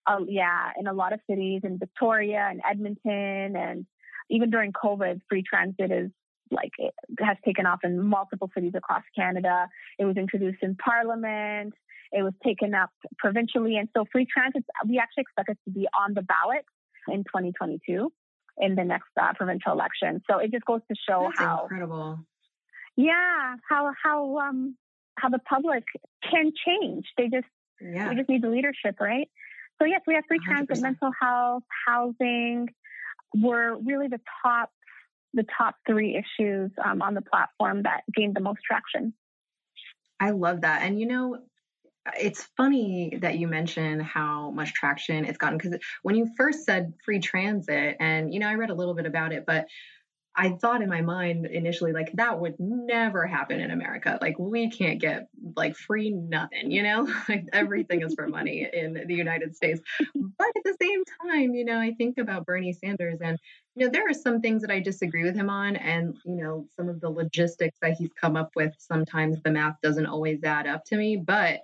uh, 0.06 0.20
yeah, 0.26 0.70
in 0.78 0.86
a 0.86 0.92
lot 0.92 1.12
of 1.12 1.20
cities 1.28 1.62
in 1.64 1.78
Victoria 1.78 2.46
and 2.48 2.60
Edmonton, 2.68 3.56
and 3.56 3.86
even 4.30 4.50
during 4.50 4.72
COVID, 4.72 5.20
free 5.28 5.42
transit 5.42 5.90
is 5.90 6.10
like 6.50 6.70
it 6.78 6.94
has 7.20 7.36
taken 7.44 7.66
off 7.66 7.80
in 7.84 8.02
multiple 8.02 8.50
cities 8.54 8.72
across 8.74 9.02
Canada. 9.16 9.68
It 9.98 10.04
was 10.04 10.16
introduced 10.16 10.62
in 10.62 10.76
Parliament. 10.76 11.74
It 12.12 12.22
was 12.22 12.32
taken 12.44 12.74
up 12.74 12.90
provincially, 13.18 13.76
and 13.76 13.88
so 13.96 14.04
free 14.10 14.26
transit. 14.26 14.64
We 14.88 14.98
actually 14.98 15.22
expect 15.22 15.50
it 15.50 15.58
to 15.66 15.70
be 15.70 15.86
on 15.98 16.14
the 16.14 16.22
ballot 16.22 16.64
in 17.08 17.24
2022 17.24 18.10
in 18.60 18.74
the 18.74 18.84
next 18.84 19.08
uh, 19.20 19.32
provincial 19.34 19.72
election. 19.72 20.22
So 20.30 20.38
it 20.38 20.50
just 20.52 20.64
goes 20.64 20.80
to 20.88 20.96
show 21.08 21.28
That's 21.28 21.38
how 21.38 21.62
incredible. 21.62 22.20
Yeah, 22.96 23.56
how 23.68 23.92
how 24.02 24.38
um 24.38 24.76
how 25.18 25.28
the 25.28 25.38
public 25.38 25.84
can 26.28 26.52
change. 26.66 27.06
They 27.16 27.28
just 27.28 27.46
yeah. 27.80 28.08
we 28.10 28.16
just 28.16 28.28
need 28.28 28.42
the 28.42 28.50
leadership, 28.50 28.96
right? 29.00 29.28
So 29.80 29.86
yes, 29.86 30.02
we 30.06 30.14
have 30.14 30.24
free 30.28 30.40
100%. 30.40 30.44
transit, 30.44 30.80
mental 30.82 31.10
health, 31.20 31.62
housing. 31.86 32.68
Were 33.34 33.76
really 33.78 34.08
the 34.08 34.20
top 34.42 34.70
the 35.32 35.44
top 35.56 35.76
three 35.86 36.16
issues 36.16 36.72
um, 36.84 37.02
on 37.02 37.14
the 37.14 37.22
platform 37.22 37.84
that 37.84 38.02
gained 38.14 38.34
the 38.34 38.40
most 38.40 38.58
traction. 38.66 39.14
I 40.18 40.30
love 40.30 40.62
that, 40.62 40.82
and 40.82 41.00
you 41.00 41.06
know, 41.06 41.38
it's 42.18 42.48
funny 42.56 43.18
that 43.20 43.38
you 43.38 43.46
mention 43.46 44.00
how 44.00 44.50
much 44.50 44.72
traction 44.72 45.24
it's 45.24 45.38
gotten 45.38 45.58
because 45.58 45.76
when 46.02 46.14
you 46.14 46.28
first 46.36 46.64
said 46.64 46.94
free 47.04 47.20
transit, 47.20 47.96
and 48.00 48.32
you 48.32 48.40
know, 48.40 48.48
I 48.48 48.54
read 48.54 48.70
a 48.70 48.74
little 48.74 48.94
bit 48.94 49.06
about 49.06 49.32
it, 49.32 49.44
but 49.46 49.66
I 50.36 50.50
thought 50.50 50.80
in 50.80 50.88
my 50.88 51.02
mind 51.02 51.46
initially, 51.46 51.92
like, 51.92 52.12
that 52.14 52.40
would 52.40 52.54
never 52.60 53.26
happen 53.26 53.60
in 53.60 53.72
America. 53.72 54.16
Like, 54.22 54.38
we 54.38 54.70
can't 54.70 55.00
get 55.00 55.26
like 55.56 55.76
free 55.76 56.10
nothing, 56.10 56.70
you 56.70 56.84
know? 56.84 57.12
like, 57.28 57.46
everything 57.52 58.02
is 58.02 58.14
for 58.14 58.28
money 58.28 58.66
in 58.72 58.94
the 58.94 59.14
United 59.14 59.56
States. 59.56 59.80
But 60.14 60.48
at 60.56 60.62
the 60.64 60.76
same 60.80 61.02
time, 61.22 61.54
you 61.54 61.64
know, 61.64 61.78
I 61.78 61.94
think 61.98 62.16
about 62.18 62.46
Bernie 62.46 62.72
Sanders 62.72 63.18
and, 63.20 63.38
you 63.74 63.86
know, 63.86 63.92
there 63.92 64.08
are 64.08 64.14
some 64.14 64.40
things 64.40 64.62
that 64.62 64.70
I 64.70 64.78
disagree 64.78 65.24
with 65.24 65.34
him 65.34 65.50
on. 65.50 65.74
And, 65.76 66.16
you 66.24 66.36
know, 66.36 66.66
some 66.76 66.88
of 66.88 67.00
the 67.00 67.10
logistics 67.10 67.78
that 67.82 67.94
he's 67.98 68.10
come 68.18 68.36
up 68.36 68.50
with, 68.54 68.72
sometimes 68.78 69.42
the 69.42 69.50
math 69.50 69.76
doesn't 69.82 70.06
always 70.06 70.44
add 70.44 70.68
up 70.68 70.84
to 70.86 70.96
me. 70.96 71.16
But, 71.16 71.60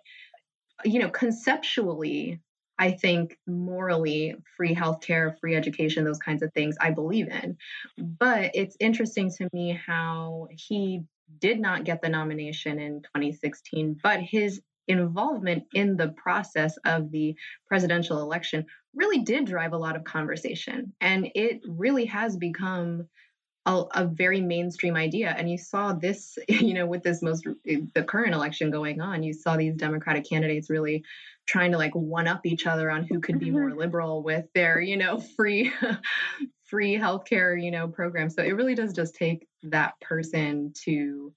you 0.84 1.00
know, 1.00 1.10
conceptually, 1.10 2.40
I 2.78 2.90
think 2.90 3.38
morally, 3.46 4.36
free 4.56 4.74
healthcare, 4.74 5.38
free 5.40 5.56
education, 5.56 6.04
those 6.04 6.18
kinds 6.18 6.42
of 6.42 6.52
things, 6.52 6.76
I 6.80 6.90
believe 6.90 7.28
in. 7.28 7.56
But 7.96 8.50
it's 8.54 8.76
interesting 8.80 9.30
to 9.38 9.48
me 9.52 9.78
how 9.86 10.48
he 10.50 11.02
did 11.40 11.58
not 11.58 11.84
get 11.84 12.02
the 12.02 12.08
nomination 12.08 12.78
in 12.78 13.02
2016, 13.02 13.98
but 14.02 14.20
his 14.20 14.60
involvement 14.88 15.64
in 15.74 15.96
the 15.96 16.08
process 16.08 16.76
of 16.84 17.10
the 17.10 17.34
presidential 17.66 18.20
election 18.20 18.64
really 18.94 19.18
did 19.18 19.44
drive 19.44 19.72
a 19.72 19.78
lot 19.78 19.96
of 19.96 20.04
conversation. 20.04 20.92
And 21.00 21.30
it 21.34 21.60
really 21.66 22.06
has 22.06 22.36
become 22.36 23.08
a, 23.66 23.84
a, 23.94 24.04
very 24.06 24.40
mainstream 24.40 24.96
idea. 24.96 25.34
And 25.36 25.50
you 25.50 25.58
saw 25.58 25.92
this, 25.92 26.38
you 26.48 26.72
know, 26.72 26.86
with 26.86 27.02
this 27.02 27.20
most, 27.20 27.46
the 27.64 28.02
current 28.02 28.34
election 28.34 28.70
going 28.70 29.00
on, 29.00 29.22
you 29.22 29.34
saw 29.34 29.56
these 29.56 29.74
Democratic 29.74 30.28
candidates 30.28 30.70
really 30.70 31.04
trying 31.46 31.72
to 31.72 31.78
like 31.78 31.94
one 31.94 32.26
up 32.26 32.46
each 32.46 32.66
other 32.66 32.90
on 32.90 33.04
who 33.04 33.20
could 33.20 33.38
be 33.38 33.50
more 33.50 33.68
mm-hmm. 33.68 33.78
liberal 33.78 34.22
with 34.22 34.46
their, 34.54 34.80
you 34.80 34.96
know, 34.96 35.18
free, 35.36 35.72
free 36.64 36.96
healthcare, 36.96 37.60
you 37.62 37.70
know, 37.70 37.88
program. 37.88 38.30
So 38.30 38.42
it 38.42 38.56
really 38.56 38.74
does 38.74 38.92
just 38.92 39.14
take 39.14 39.46
that 39.64 39.98
person 40.00 40.72
to 40.84 41.32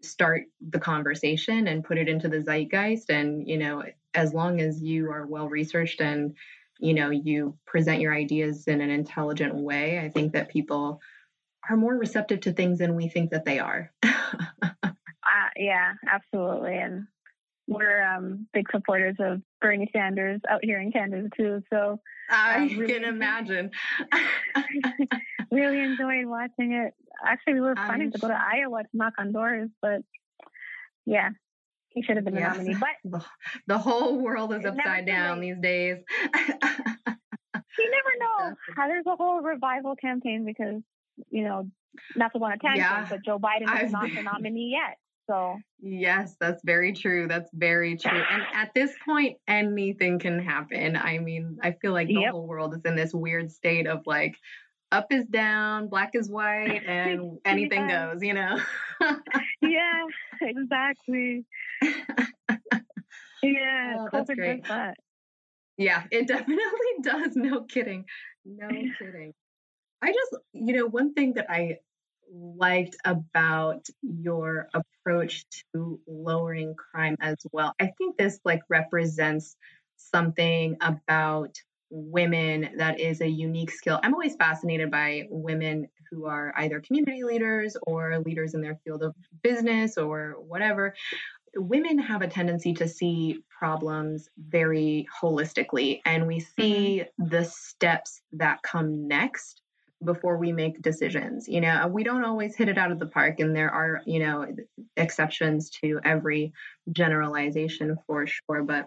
start 0.00 0.44
the 0.60 0.78
conversation 0.78 1.66
and 1.66 1.84
put 1.84 1.98
it 1.98 2.08
into 2.08 2.28
the 2.28 2.40
zeitgeist. 2.40 3.10
And, 3.10 3.48
you 3.48 3.58
know, 3.58 3.82
as 4.14 4.32
long 4.32 4.60
as 4.60 4.80
you 4.80 5.10
are 5.10 5.26
well 5.26 5.48
researched 5.48 6.00
and, 6.00 6.34
you 6.78 6.94
know, 6.94 7.10
you 7.10 7.58
present 7.66 8.00
your 8.00 8.14
ideas 8.14 8.68
in 8.68 8.80
an 8.80 8.90
intelligent 8.90 9.54
way, 9.54 9.98
I 9.98 10.08
think 10.08 10.32
that 10.32 10.50
people 10.50 11.00
are 11.68 11.76
more 11.76 11.94
receptive 11.94 12.40
to 12.40 12.52
things 12.52 12.78
than 12.78 12.94
we 12.94 13.08
think 13.08 13.30
that 13.30 13.44
they 13.44 13.58
are. 13.58 13.92
uh, 14.02 14.88
yeah, 15.56 15.94
absolutely. 16.10 16.76
And 16.76 17.06
we're 17.66 18.02
um, 18.02 18.46
big 18.54 18.66
supporters 18.70 19.16
of 19.20 19.42
Bernie 19.60 19.90
Sanders 19.92 20.40
out 20.48 20.60
here 20.64 20.80
in 20.80 20.90
Canada 20.90 21.28
too. 21.36 21.62
So 21.70 22.00
I 22.30 22.62
um, 22.62 22.68
really, 22.78 22.94
can 22.94 23.04
imagine. 23.04 23.70
really 25.52 25.80
enjoyed 25.80 26.26
watching 26.26 26.72
it. 26.72 26.94
Actually, 27.24 27.54
we 27.54 27.60
were 27.60 27.74
planning 27.74 28.10
to 28.12 28.18
go 28.18 28.28
to 28.28 28.34
Iowa 28.34 28.82
to 28.82 28.88
knock 28.94 29.14
on 29.18 29.32
doors, 29.32 29.68
but 29.82 30.00
yeah, 31.04 31.30
he 31.90 32.02
should 32.02 32.16
have 32.16 32.24
been 32.24 32.36
yes. 32.36 32.56
the 32.56 32.64
nominee. 32.64 32.80
But 33.04 33.24
the 33.66 33.78
whole 33.78 34.18
world 34.18 34.54
is 34.54 34.64
upside 34.64 35.04
down 35.04 35.40
these 35.40 35.58
days. 35.60 35.98
you 36.34 37.90
never 37.90 38.12
know. 38.18 38.54
There's 38.76 39.06
a 39.06 39.16
whole 39.16 39.42
revival 39.42 39.96
campaign 39.96 40.44
because 40.46 40.82
you 41.30 41.44
know, 41.44 41.68
not 42.16 42.32
to 42.32 42.38
want 42.38 42.60
to 42.60 42.66
tangent, 42.66 42.86
yeah, 42.86 43.06
but 43.08 43.24
Joe 43.24 43.38
Biden 43.38 43.62
is 43.62 43.68
I've 43.70 43.90
not 43.90 44.08
the 44.14 44.22
nominee 44.32 44.72
yet. 44.72 44.96
So 45.28 45.58
yes, 45.80 46.36
that's 46.40 46.62
very 46.64 46.94
true. 46.94 47.28
That's 47.28 47.50
very 47.52 47.96
true. 47.96 48.22
And 48.30 48.42
at 48.54 48.72
this 48.74 48.92
point, 49.04 49.36
anything 49.46 50.18
can 50.18 50.38
happen. 50.38 50.96
I 50.96 51.18
mean, 51.18 51.58
I 51.62 51.72
feel 51.72 51.92
like 51.92 52.08
the 52.08 52.14
yep. 52.14 52.32
whole 52.32 52.46
world 52.46 52.74
is 52.74 52.80
in 52.86 52.96
this 52.96 53.12
weird 53.12 53.52
state 53.52 53.86
of 53.86 54.06
like 54.06 54.36
up 54.90 55.12
is 55.12 55.26
down, 55.26 55.88
black 55.88 56.10
is 56.14 56.30
white, 56.30 56.82
and 56.86 57.38
anything 57.44 57.88
yeah. 57.88 58.12
goes, 58.12 58.22
you 58.22 58.32
know? 58.32 58.58
yeah, 59.62 60.04
exactly. 60.40 61.44
yeah, 63.42 63.96
oh, 63.98 64.08
that's 64.10 64.30
great. 64.30 64.66
That. 64.66 64.96
Yeah, 65.76 66.04
it 66.10 66.26
definitely 66.26 66.62
does. 67.02 67.36
No 67.36 67.62
kidding. 67.64 68.06
No 68.46 68.68
kidding. 68.98 69.34
I 70.02 70.12
just, 70.12 70.42
you 70.52 70.76
know, 70.76 70.86
one 70.86 71.14
thing 71.14 71.34
that 71.34 71.50
I 71.50 71.78
liked 72.32 72.96
about 73.04 73.86
your 74.02 74.68
approach 74.74 75.44
to 75.72 76.00
lowering 76.06 76.74
crime 76.74 77.16
as 77.20 77.36
well. 77.52 77.74
I 77.80 77.92
think 77.98 78.16
this 78.16 78.38
like 78.44 78.62
represents 78.68 79.56
something 79.96 80.76
about 80.80 81.56
women 81.90 82.70
that 82.76 83.00
is 83.00 83.20
a 83.20 83.28
unique 83.28 83.70
skill. 83.70 83.98
I'm 84.02 84.12
always 84.12 84.36
fascinated 84.36 84.90
by 84.90 85.26
women 85.30 85.88
who 86.10 86.26
are 86.26 86.52
either 86.56 86.80
community 86.80 87.24
leaders 87.24 87.76
or 87.86 88.18
leaders 88.18 88.54
in 88.54 88.60
their 88.60 88.78
field 88.84 89.02
of 89.02 89.14
business 89.42 89.96
or 89.96 90.36
whatever. 90.38 90.94
Women 91.56 91.98
have 91.98 92.20
a 92.20 92.28
tendency 92.28 92.74
to 92.74 92.86
see 92.86 93.42
problems 93.58 94.28
very 94.38 95.08
holistically, 95.22 96.00
and 96.04 96.26
we 96.26 96.40
see 96.40 97.02
mm-hmm. 97.02 97.28
the 97.28 97.44
steps 97.44 98.20
that 98.32 98.62
come 98.62 99.08
next 99.08 99.62
before 100.04 100.36
we 100.36 100.52
make 100.52 100.80
decisions. 100.80 101.48
You 101.48 101.60
know, 101.60 101.88
we 101.88 102.04
don't 102.04 102.24
always 102.24 102.54
hit 102.54 102.68
it 102.68 102.78
out 102.78 102.92
of 102.92 102.98
the 102.98 103.06
park, 103.06 103.40
and 103.40 103.54
there 103.54 103.70
are, 103.70 104.02
you 104.06 104.20
know, 104.20 104.46
exceptions 104.96 105.70
to 105.82 106.00
every 106.04 106.52
generalization 106.92 107.96
for 108.06 108.26
sure. 108.26 108.62
But 108.62 108.86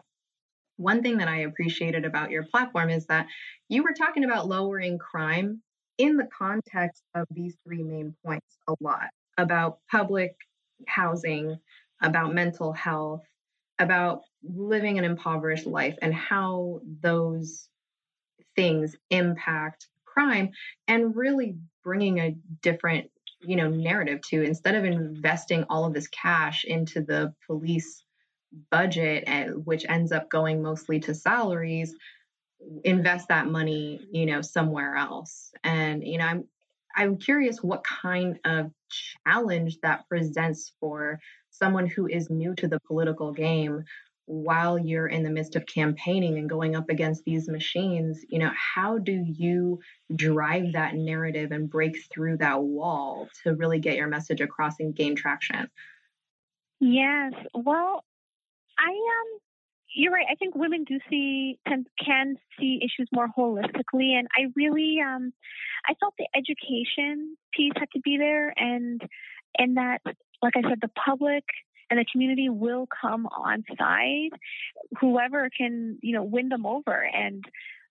one 0.78 1.04
thing 1.04 1.18
that 1.18 1.28
I 1.28 1.42
appreciated 1.42 2.06
about 2.06 2.32
your 2.32 2.44
platform 2.44 2.90
is 2.90 3.06
that 3.08 3.28
you 3.70 3.84
were 3.84 3.94
talking 3.94 4.24
about 4.24 4.48
lowering 4.48 4.98
crime 4.98 5.62
in 5.98 6.18
the 6.18 6.28
context 6.36 7.04
of 7.14 7.28
these 7.32 7.56
three 7.66 7.84
main 7.84 8.16
points 8.26 8.58
a 8.68 8.74
lot 8.80 9.10
about 9.38 9.80
public 9.90 10.36
housing, 10.88 11.58
about 12.02 12.34
mental 12.34 12.74
health, 12.74 13.22
about 13.80 14.22
living 14.44 14.98
an 14.98 15.04
impoverished 15.04 15.68
life, 15.68 15.98
and 16.02 16.14
how 16.14 16.82
those 17.02 17.68
things 18.56 18.96
impact 19.10 19.88
crime 20.14 20.52
and 20.88 21.16
really 21.16 21.56
bringing 21.84 22.20
a 22.20 22.36
different 22.62 23.10
you 23.42 23.56
know 23.56 23.70
narrative 23.70 24.22
to 24.22 24.44
instead 24.44 24.76
of 24.76 24.86
investing 24.86 25.66
all 25.70 25.86
of 25.86 25.94
this 25.94 26.08
cash 26.08 26.64
into 26.66 27.02
the 27.02 27.34
police 27.48 28.04
budget 28.70 29.24
and 29.28 29.66
which 29.66 29.86
ends 29.88 30.12
up 30.12 30.30
going 30.30 30.62
mostly 30.62 31.00
to 31.00 31.16
salaries 31.16 31.96
invest 32.84 33.28
that 33.30 33.48
money 33.48 34.00
you 34.12 34.26
know 34.26 34.42
somewhere 34.42 34.96
else. 34.96 35.52
And 35.64 36.06
you 36.06 36.18
know 36.18 36.26
i'm 36.26 36.44
i'm 36.96 37.18
curious 37.18 37.64
what 37.64 37.84
kind 37.84 38.40
of 38.46 38.72
challenge 39.26 39.80
that 39.82 40.08
presents 40.10 40.74
for 40.80 41.20
someone 41.50 41.88
who 41.88 42.08
is 42.08 42.30
new 42.30 42.54
to 42.56 42.68
the 42.68 42.80
political 42.82 43.32
game 43.32 43.84
while 44.32 44.80
you're 44.80 45.08
in 45.08 45.24
the 45.24 45.30
midst 45.30 45.58
of 45.58 45.66
campaigning 45.66 46.38
and 46.38 46.50
going 46.50 46.74
up 46.74 46.90
against 46.90 47.26
these 47.26 47.50
machines, 47.50 48.24
you 48.30 48.40
know, 48.40 48.50
how 48.56 48.98
do 48.98 49.26
you 49.28 49.78
drive 50.16 50.72
that 50.72 50.96
narrative 50.96 51.52
and 51.52 51.70
break 51.70 51.98
through 52.10 52.38
that 52.38 52.64
wall 52.64 53.28
to 53.44 53.54
really 53.56 53.78
get 53.78 53.98
your 53.98 54.08
message 54.08 54.40
across 54.40 54.80
and 54.80 54.96
gain 54.96 55.18
traction? 55.18 55.70
Yes. 56.80 57.34
Well, 57.54 58.06
I 58.80 58.92
um 58.92 59.40
you're 59.94 60.14
right. 60.14 60.28
I 60.32 60.36
think 60.36 60.56
women 60.56 60.86
do 60.86 60.98
see 61.10 61.60
can, 61.68 61.86
can 62.02 62.38
see 62.58 62.80
issues 62.82 63.10
more 63.12 63.28
holistically, 63.38 64.18
and 64.18 64.30
I 64.38 64.46
really 64.56 65.00
um, 65.06 65.34
I 65.86 65.94
felt 65.96 66.14
the 66.18 66.28
education 66.34 67.36
piece 67.54 67.74
had 67.76 67.90
to 67.94 68.00
be 68.00 68.18
there, 68.18 68.54
and 68.56 69.02
and 69.58 69.76
that, 69.76 70.00
like 70.42 70.54
I 70.56 70.62
said, 70.62 70.80
the 70.82 70.90
public 71.06 71.44
and 71.92 72.00
the 72.00 72.06
community 72.10 72.50
will 72.50 72.88
come 73.02 73.28
on 73.28 73.66
side. 73.78 74.30
Whoever 75.00 75.50
can, 75.56 76.00
you 76.02 76.14
know, 76.16 76.24
win 76.24 76.50
them 76.50 76.66
over 76.66 77.04
and 77.04 77.44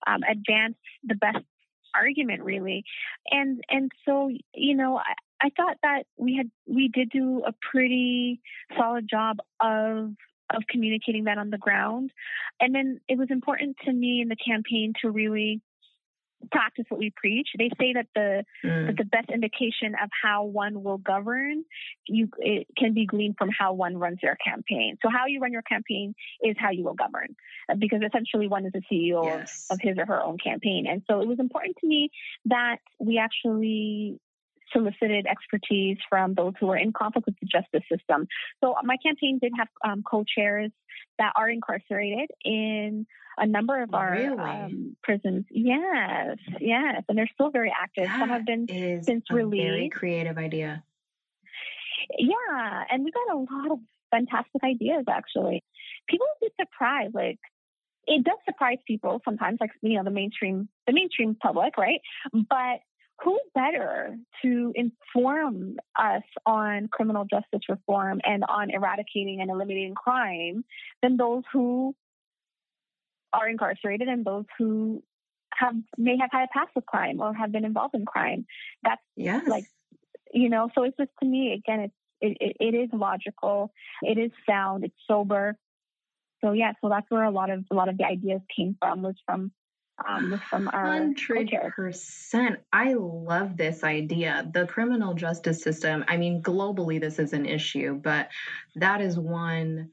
um, 0.07 0.21
advance 0.29 0.75
the 1.03 1.15
best 1.15 1.45
argument, 1.93 2.43
really. 2.43 2.83
And 3.29 3.63
and 3.69 3.91
so, 4.05 4.31
you 4.55 4.75
know, 4.75 4.97
I, 4.97 5.13
I 5.39 5.49
thought 5.55 5.77
that 5.83 6.03
we 6.17 6.35
had 6.35 6.49
we 6.67 6.87
did 6.87 7.11
do 7.11 7.43
a 7.45 7.53
pretty 7.71 8.41
solid 8.75 9.07
job 9.07 9.37
of 9.61 10.15
of 10.53 10.63
communicating 10.67 11.25
that 11.25 11.37
on 11.37 11.51
the 11.51 11.57
ground. 11.57 12.11
And 12.59 12.73
then 12.75 12.99
it 13.07 13.17
was 13.17 13.29
important 13.29 13.77
to 13.85 13.93
me 13.93 14.21
in 14.21 14.27
the 14.27 14.35
campaign 14.35 14.93
to 15.01 15.11
really 15.11 15.61
practice 16.51 16.85
what 16.89 16.99
we 16.99 17.11
preach. 17.15 17.49
They 17.57 17.69
say 17.79 17.93
that 17.93 18.07
the 18.15 18.43
mm. 18.63 18.87
that 18.87 18.97
the 18.97 19.05
best 19.05 19.29
indication 19.29 19.93
of 20.01 20.09
how 20.23 20.45
one 20.45 20.83
will 20.83 20.97
govern 20.97 21.63
you 22.07 22.29
it 22.39 22.67
can 22.77 22.93
be 22.93 23.05
gleaned 23.05 23.35
from 23.37 23.49
how 23.57 23.73
one 23.73 23.97
runs 23.97 24.19
their 24.21 24.37
campaign. 24.43 24.97
So 25.01 25.09
how 25.09 25.27
you 25.27 25.39
run 25.39 25.51
your 25.51 25.61
campaign 25.61 26.13
is 26.43 26.55
how 26.59 26.71
you 26.71 26.83
will 26.83 26.93
govern, 26.93 27.35
uh, 27.69 27.75
because 27.75 28.01
essentially 28.05 28.47
one 28.47 28.65
is 28.65 28.73
the 28.73 28.81
CEO 28.91 29.25
yes. 29.25 29.67
of 29.69 29.79
his 29.81 29.97
or 29.97 30.05
her 30.05 30.21
own 30.21 30.37
campaign. 30.37 30.85
And 30.87 31.03
so 31.09 31.21
it 31.21 31.27
was 31.27 31.39
important 31.39 31.77
to 31.81 31.87
me 31.87 32.09
that 32.45 32.77
we 32.99 33.17
actually 33.17 34.19
solicited 34.73 35.25
expertise 35.27 35.97
from 36.09 36.33
those 36.33 36.53
who 36.59 36.69
are 36.69 36.77
in 36.77 36.93
conflict 36.93 37.25
with 37.27 37.35
the 37.39 37.47
justice 37.47 37.87
system. 37.91 38.27
So 38.63 38.75
my 38.83 38.97
campaign 39.05 39.39
did 39.41 39.53
have 39.57 39.67
um, 39.85 40.03
co-chairs 40.03 40.71
that 41.19 41.33
are 41.35 41.49
incarcerated 41.49 42.29
in 42.43 43.05
a 43.37 43.45
number 43.45 43.81
of 43.81 43.93
our 43.93 44.11
really? 44.11 44.37
um, 44.37 44.95
prisons. 45.03 45.45
Yes, 45.49 46.37
yes, 46.59 47.03
and 47.07 47.17
they're 47.17 47.29
still 47.33 47.49
very 47.51 47.71
active. 47.71 48.05
That 48.05 48.19
Some 48.19 48.29
have 48.29 48.45
been 48.45 48.65
is 48.69 49.05
since 49.05 49.25
a 49.29 49.33
released. 49.33 49.63
Very 49.63 49.89
creative 49.89 50.37
idea. 50.37 50.83
Yeah, 52.17 52.83
and 52.89 53.03
we 53.03 53.11
got 53.11 53.35
a 53.35 53.37
lot 53.37 53.71
of 53.71 53.79
fantastic 54.09 54.63
ideas. 54.63 55.05
Actually, 55.09 55.63
people 56.07 56.27
would 56.41 56.49
be 56.49 56.63
surprised. 56.63 57.15
Like 57.15 57.39
it 58.07 58.23
does 58.23 58.37
surprise 58.45 58.77
people 58.85 59.21
sometimes, 59.23 59.57
like 59.61 59.71
you 59.81 59.95
know 59.97 60.03
the 60.03 60.11
mainstream 60.11 60.67
the 60.87 60.93
mainstream 60.93 61.35
public, 61.35 61.77
right? 61.77 62.01
But 62.33 62.81
who 63.23 63.39
better 63.53 64.15
to 64.41 64.73
inform 64.75 65.77
us 65.99 66.23
on 66.45 66.87
criminal 66.91 67.25
justice 67.25 67.61
reform 67.69 68.19
and 68.23 68.43
on 68.47 68.71
eradicating 68.71 69.41
and 69.41 69.51
eliminating 69.51 69.93
crime 69.93 70.63
than 71.01 71.17
those 71.17 71.43
who 71.53 71.93
are 73.33 73.47
incarcerated 73.47 74.07
and 74.07 74.25
those 74.25 74.45
who 74.57 75.03
have 75.53 75.75
may 75.97 76.17
have 76.19 76.29
had 76.31 76.43
a 76.43 76.47
past 76.53 76.71
with 76.75 76.85
crime 76.85 77.21
or 77.21 77.33
have 77.33 77.51
been 77.51 77.65
involved 77.65 77.95
in 77.95 78.05
crime. 78.05 78.45
That's 78.83 79.01
yes. 79.15 79.47
like 79.47 79.65
you 80.33 80.49
know, 80.49 80.69
so 80.73 80.83
it's 80.83 80.97
just 80.97 81.11
to 81.21 81.25
me 81.27 81.53
again 81.53 81.81
it's 81.81 81.93
it, 82.21 82.37
it, 82.39 82.57
it 82.59 82.75
is 82.75 82.89
logical, 82.93 83.71
it 84.03 84.17
is 84.17 84.31
sound, 84.47 84.83
it's 84.83 84.95
sober. 85.07 85.57
So 86.43 86.51
yeah, 86.53 86.73
so 86.81 86.89
that's 86.89 87.09
where 87.09 87.23
a 87.23 87.31
lot 87.31 87.49
of 87.49 87.65
a 87.71 87.75
lot 87.75 87.89
of 87.89 87.97
the 87.97 88.05
ideas 88.05 88.41
came 88.55 88.75
from 88.79 89.01
was 89.01 89.15
from 89.25 89.51
um, 90.07 90.41
from 90.49 90.67
our 90.67 90.85
hundred 90.85 91.51
percent. 91.75 92.59
I 92.71 92.93
love 92.93 93.57
this 93.57 93.83
idea. 93.83 94.49
The 94.53 94.67
criminal 94.67 95.13
justice 95.13 95.61
system. 95.61 96.05
I 96.07 96.17
mean, 96.17 96.41
globally, 96.41 96.99
this 96.99 97.19
is 97.19 97.33
an 97.33 97.45
issue, 97.45 97.95
but 97.95 98.29
that 98.75 99.01
is 99.01 99.17
one 99.17 99.91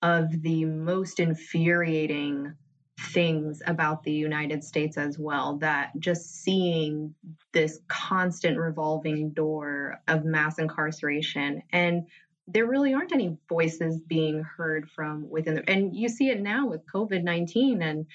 of 0.00 0.42
the 0.42 0.64
most 0.64 1.20
infuriating 1.20 2.54
things 2.98 3.62
about 3.66 4.02
the 4.02 4.12
United 4.12 4.64
States 4.64 4.96
as 4.96 5.18
well. 5.18 5.58
That 5.58 5.90
just 5.98 6.42
seeing 6.42 7.14
this 7.52 7.80
constant 7.88 8.58
revolving 8.58 9.30
door 9.30 10.00
of 10.08 10.24
mass 10.24 10.58
incarceration 10.58 11.62
and 11.72 12.06
there 12.48 12.66
really 12.66 12.92
aren't 12.92 13.12
any 13.12 13.36
voices 13.48 14.00
being 14.00 14.42
heard 14.42 14.90
from 14.90 15.30
within 15.30 15.54
the, 15.54 15.70
and 15.70 15.94
you 15.94 16.08
see 16.08 16.28
it 16.28 16.40
now 16.40 16.66
with 16.66 16.84
covid-19 16.86 17.82
and 17.82 18.06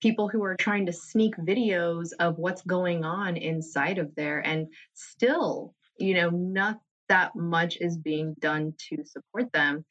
people 0.00 0.28
who 0.28 0.42
are 0.44 0.56
trying 0.56 0.86
to 0.86 0.92
sneak 0.92 1.36
videos 1.36 2.10
of 2.20 2.38
what's 2.38 2.62
going 2.62 3.04
on 3.04 3.36
inside 3.36 3.98
of 3.98 4.14
there 4.14 4.40
and 4.40 4.68
still 4.94 5.74
you 5.98 6.14
know 6.14 6.30
not 6.30 6.78
that 7.08 7.34
much 7.36 7.78
is 7.80 7.96
being 7.96 8.34
done 8.40 8.74
to 8.88 9.04
support 9.04 9.52
them. 9.52 9.84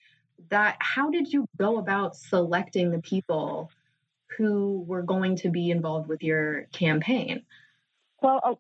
That 0.49 0.77
how 0.79 1.09
did 1.09 1.31
you 1.31 1.47
go 1.57 1.77
about 1.77 2.15
selecting 2.15 2.91
the 2.91 3.01
people 3.01 3.69
who 4.37 4.83
were 4.87 5.03
going 5.03 5.37
to 5.37 5.49
be 5.49 5.69
involved 5.69 6.09
with 6.09 6.21
your 6.21 6.63
campaign? 6.73 7.43
Well 8.21 8.41
uh, 8.43 8.55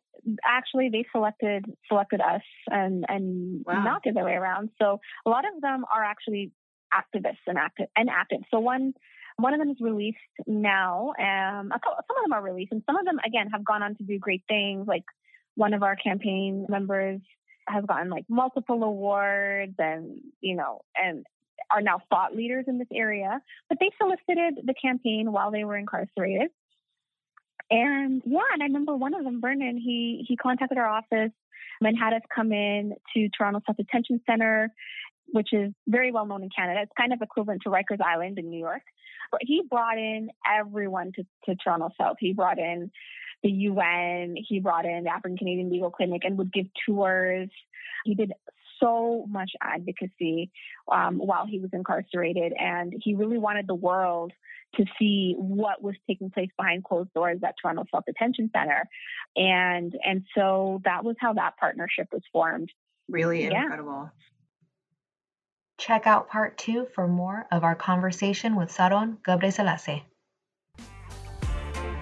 actually 0.45 0.89
they 0.89 1.05
selected 1.11 1.65
selected 1.87 2.21
us 2.21 2.41
and 2.67 3.05
and 3.07 3.63
wow. 3.65 3.83
not 3.83 4.03
the 4.03 4.11
other 4.11 4.23
way 4.23 4.33
around. 4.33 4.69
So 4.81 4.99
a 5.25 5.29
lot 5.29 5.45
of 5.45 5.61
them 5.61 5.85
are 5.93 6.03
actually 6.03 6.51
activists 6.93 7.45
and 7.47 7.57
active 7.57 7.87
and 7.97 8.09
active 8.09 8.39
so 8.51 8.59
one 8.59 8.93
one 9.37 9.53
of 9.53 9.59
them 9.59 9.69
is 9.69 9.77
released 9.81 10.17
now. 10.47 11.13
Um, 11.19 11.71
some 11.71 12.17
of 12.17 12.23
them 12.23 12.33
are 12.33 12.41
released, 12.41 12.71
and 12.71 12.83
some 12.85 12.97
of 12.97 13.05
them, 13.05 13.19
again, 13.25 13.49
have 13.51 13.65
gone 13.65 13.83
on 13.83 13.95
to 13.95 14.03
do 14.03 14.17
great 14.17 14.43
things. 14.47 14.87
Like 14.87 15.03
one 15.55 15.73
of 15.73 15.83
our 15.83 15.95
campaign 15.95 16.65
members 16.69 17.21
has 17.67 17.83
gotten 17.85 18.09
like 18.09 18.25
multiple 18.29 18.83
awards, 18.83 19.73
and 19.77 20.21
you 20.41 20.55
know, 20.55 20.81
and 20.95 21.25
are 21.71 21.81
now 21.81 21.99
thought 22.09 22.35
leaders 22.35 22.65
in 22.67 22.77
this 22.77 22.87
area. 22.93 23.41
But 23.69 23.79
they 23.79 23.89
solicited 23.99 24.65
the 24.65 24.75
campaign 24.81 25.31
while 25.31 25.51
they 25.51 25.63
were 25.63 25.77
incarcerated. 25.77 26.49
And 27.69 28.21
yeah, 28.25 28.39
and 28.53 28.61
I 28.61 28.65
remember 28.65 28.95
one 28.95 29.13
of 29.15 29.23
them, 29.23 29.41
Vernon, 29.41 29.77
he 29.77 30.23
he 30.27 30.37
contacted 30.37 30.77
our 30.77 30.87
office 30.87 31.31
and 31.81 31.97
had 31.97 32.13
us 32.13 32.21
come 32.33 32.51
in 32.51 32.93
to 33.13 33.29
Toronto 33.29 33.61
South 33.67 33.77
Detention 33.77 34.21
Center, 34.25 34.71
which 35.35 35.53
is 35.53 35.73
very 35.87 36.11
well 36.11 36.25
known 36.25 36.43
in 36.43 36.49
Canada. 36.49 36.81
It's 36.83 36.91
kind 36.97 37.13
of 37.13 37.21
equivalent 37.21 37.61
to 37.63 37.69
Rikers 37.69 38.01
Island 38.01 38.39
in 38.39 38.49
New 38.49 38.59
York 38.59 38.83
he 39.41 39.63
brought 39.69 39.97
in 39.97 40.29
everyone 40.47 41.11
to, 41.13 41.23
to 41.45 41.55
Toronto 41.55 41.89
South. 41.99 42.17
He 42.19 42.33
brought 42.33 42.59
in 42.59 42.91
the 43.43 43.49
UN, 43.49 44.35
he 44.37 44.59
brought 44.59 44.85
in 44.85 45.03
the 45.03 45.09
African 45.09 45.37
Canadian 45.37 45.69
Legal 45.69 45.91
Clinic 45.91 46.23
and 46.23 46.37
would 46.37 46.51
give 46.51 46.65
tours. 46.85 47.49
He 48.05 48.15
did 48.15 48.33
so 48.79 49.25
much 49.29 49.51
advocacy 49.61 50.51
um, 50.91 51.17
while 51.17 51.45
he 51.45 51.59
was 51.59 51.69
incarcerated, 51.71 52.53
and 52.59 52.93
he 53.03 53.13
really 53.13 53.37
wanted 53.37 53.67
the 53.67 53.75
world 53.75 54.33
to 54.75 54.85
see 54.99 55.35
what 55.37 55.81
was 55.81 55.95
taking 56.07 56.29
place 56.29 56.49
behind 56.57 56.83
closed 56.83 57.13
doors 57.13 57.39
at 57.45 57.55
Toronto 57.61 57.85
South 57.93 58.03
Detention 58.05 58.49
Center, 58.55 58.87
and 59.35 59.95
and 60.03 60.25
so 60.35 60.81
that 60.83 61.05
was 61.05 61.15
how 61.19 61.33
that 61.33 61.55
partnership 61.57 62.07
was 62.11 62.23
formed. 62.33 62.69
Really 63.07 63.43
incredible. 63.43 64.11
Check 65.77 66.07
out 66.07 66.29
part 66.29 66.57
two 66.57 66.87
for 66.95 67.07
more 67.07 67.45
of 67.51 67.63
our 67.63 67.75
conversation 67.75 68.55
with 68.55 68.69
Saron 68.69 69.17
Gebresellassi. 69.27 70.03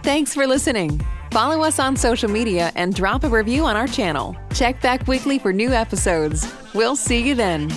Thanks 0.04 0.34
for 0.34 0.46
listening. 0.46 1.00
Follow 1.32 1.64
us 1.64 1.80
on 1.80 1.96
social 1.96 2.30
media 2.30 2.72
and 2.76 2.94
drop 2.94 3.24
a 3.24 3.30
review 3.30 3.64
on 3.66 3.76
our 3.76 3.88
channel. 3.88 4.36
Check 4.54 4.82
back 4.82 5.08
weekly 5.08 5.40
for 5.40 5.52
new 5.52 5.72
episodes. 5.72 6.54
We'll 6.76 6.96
see 6.96 7.28
you 7.28 7.36
then. 7.36 7.72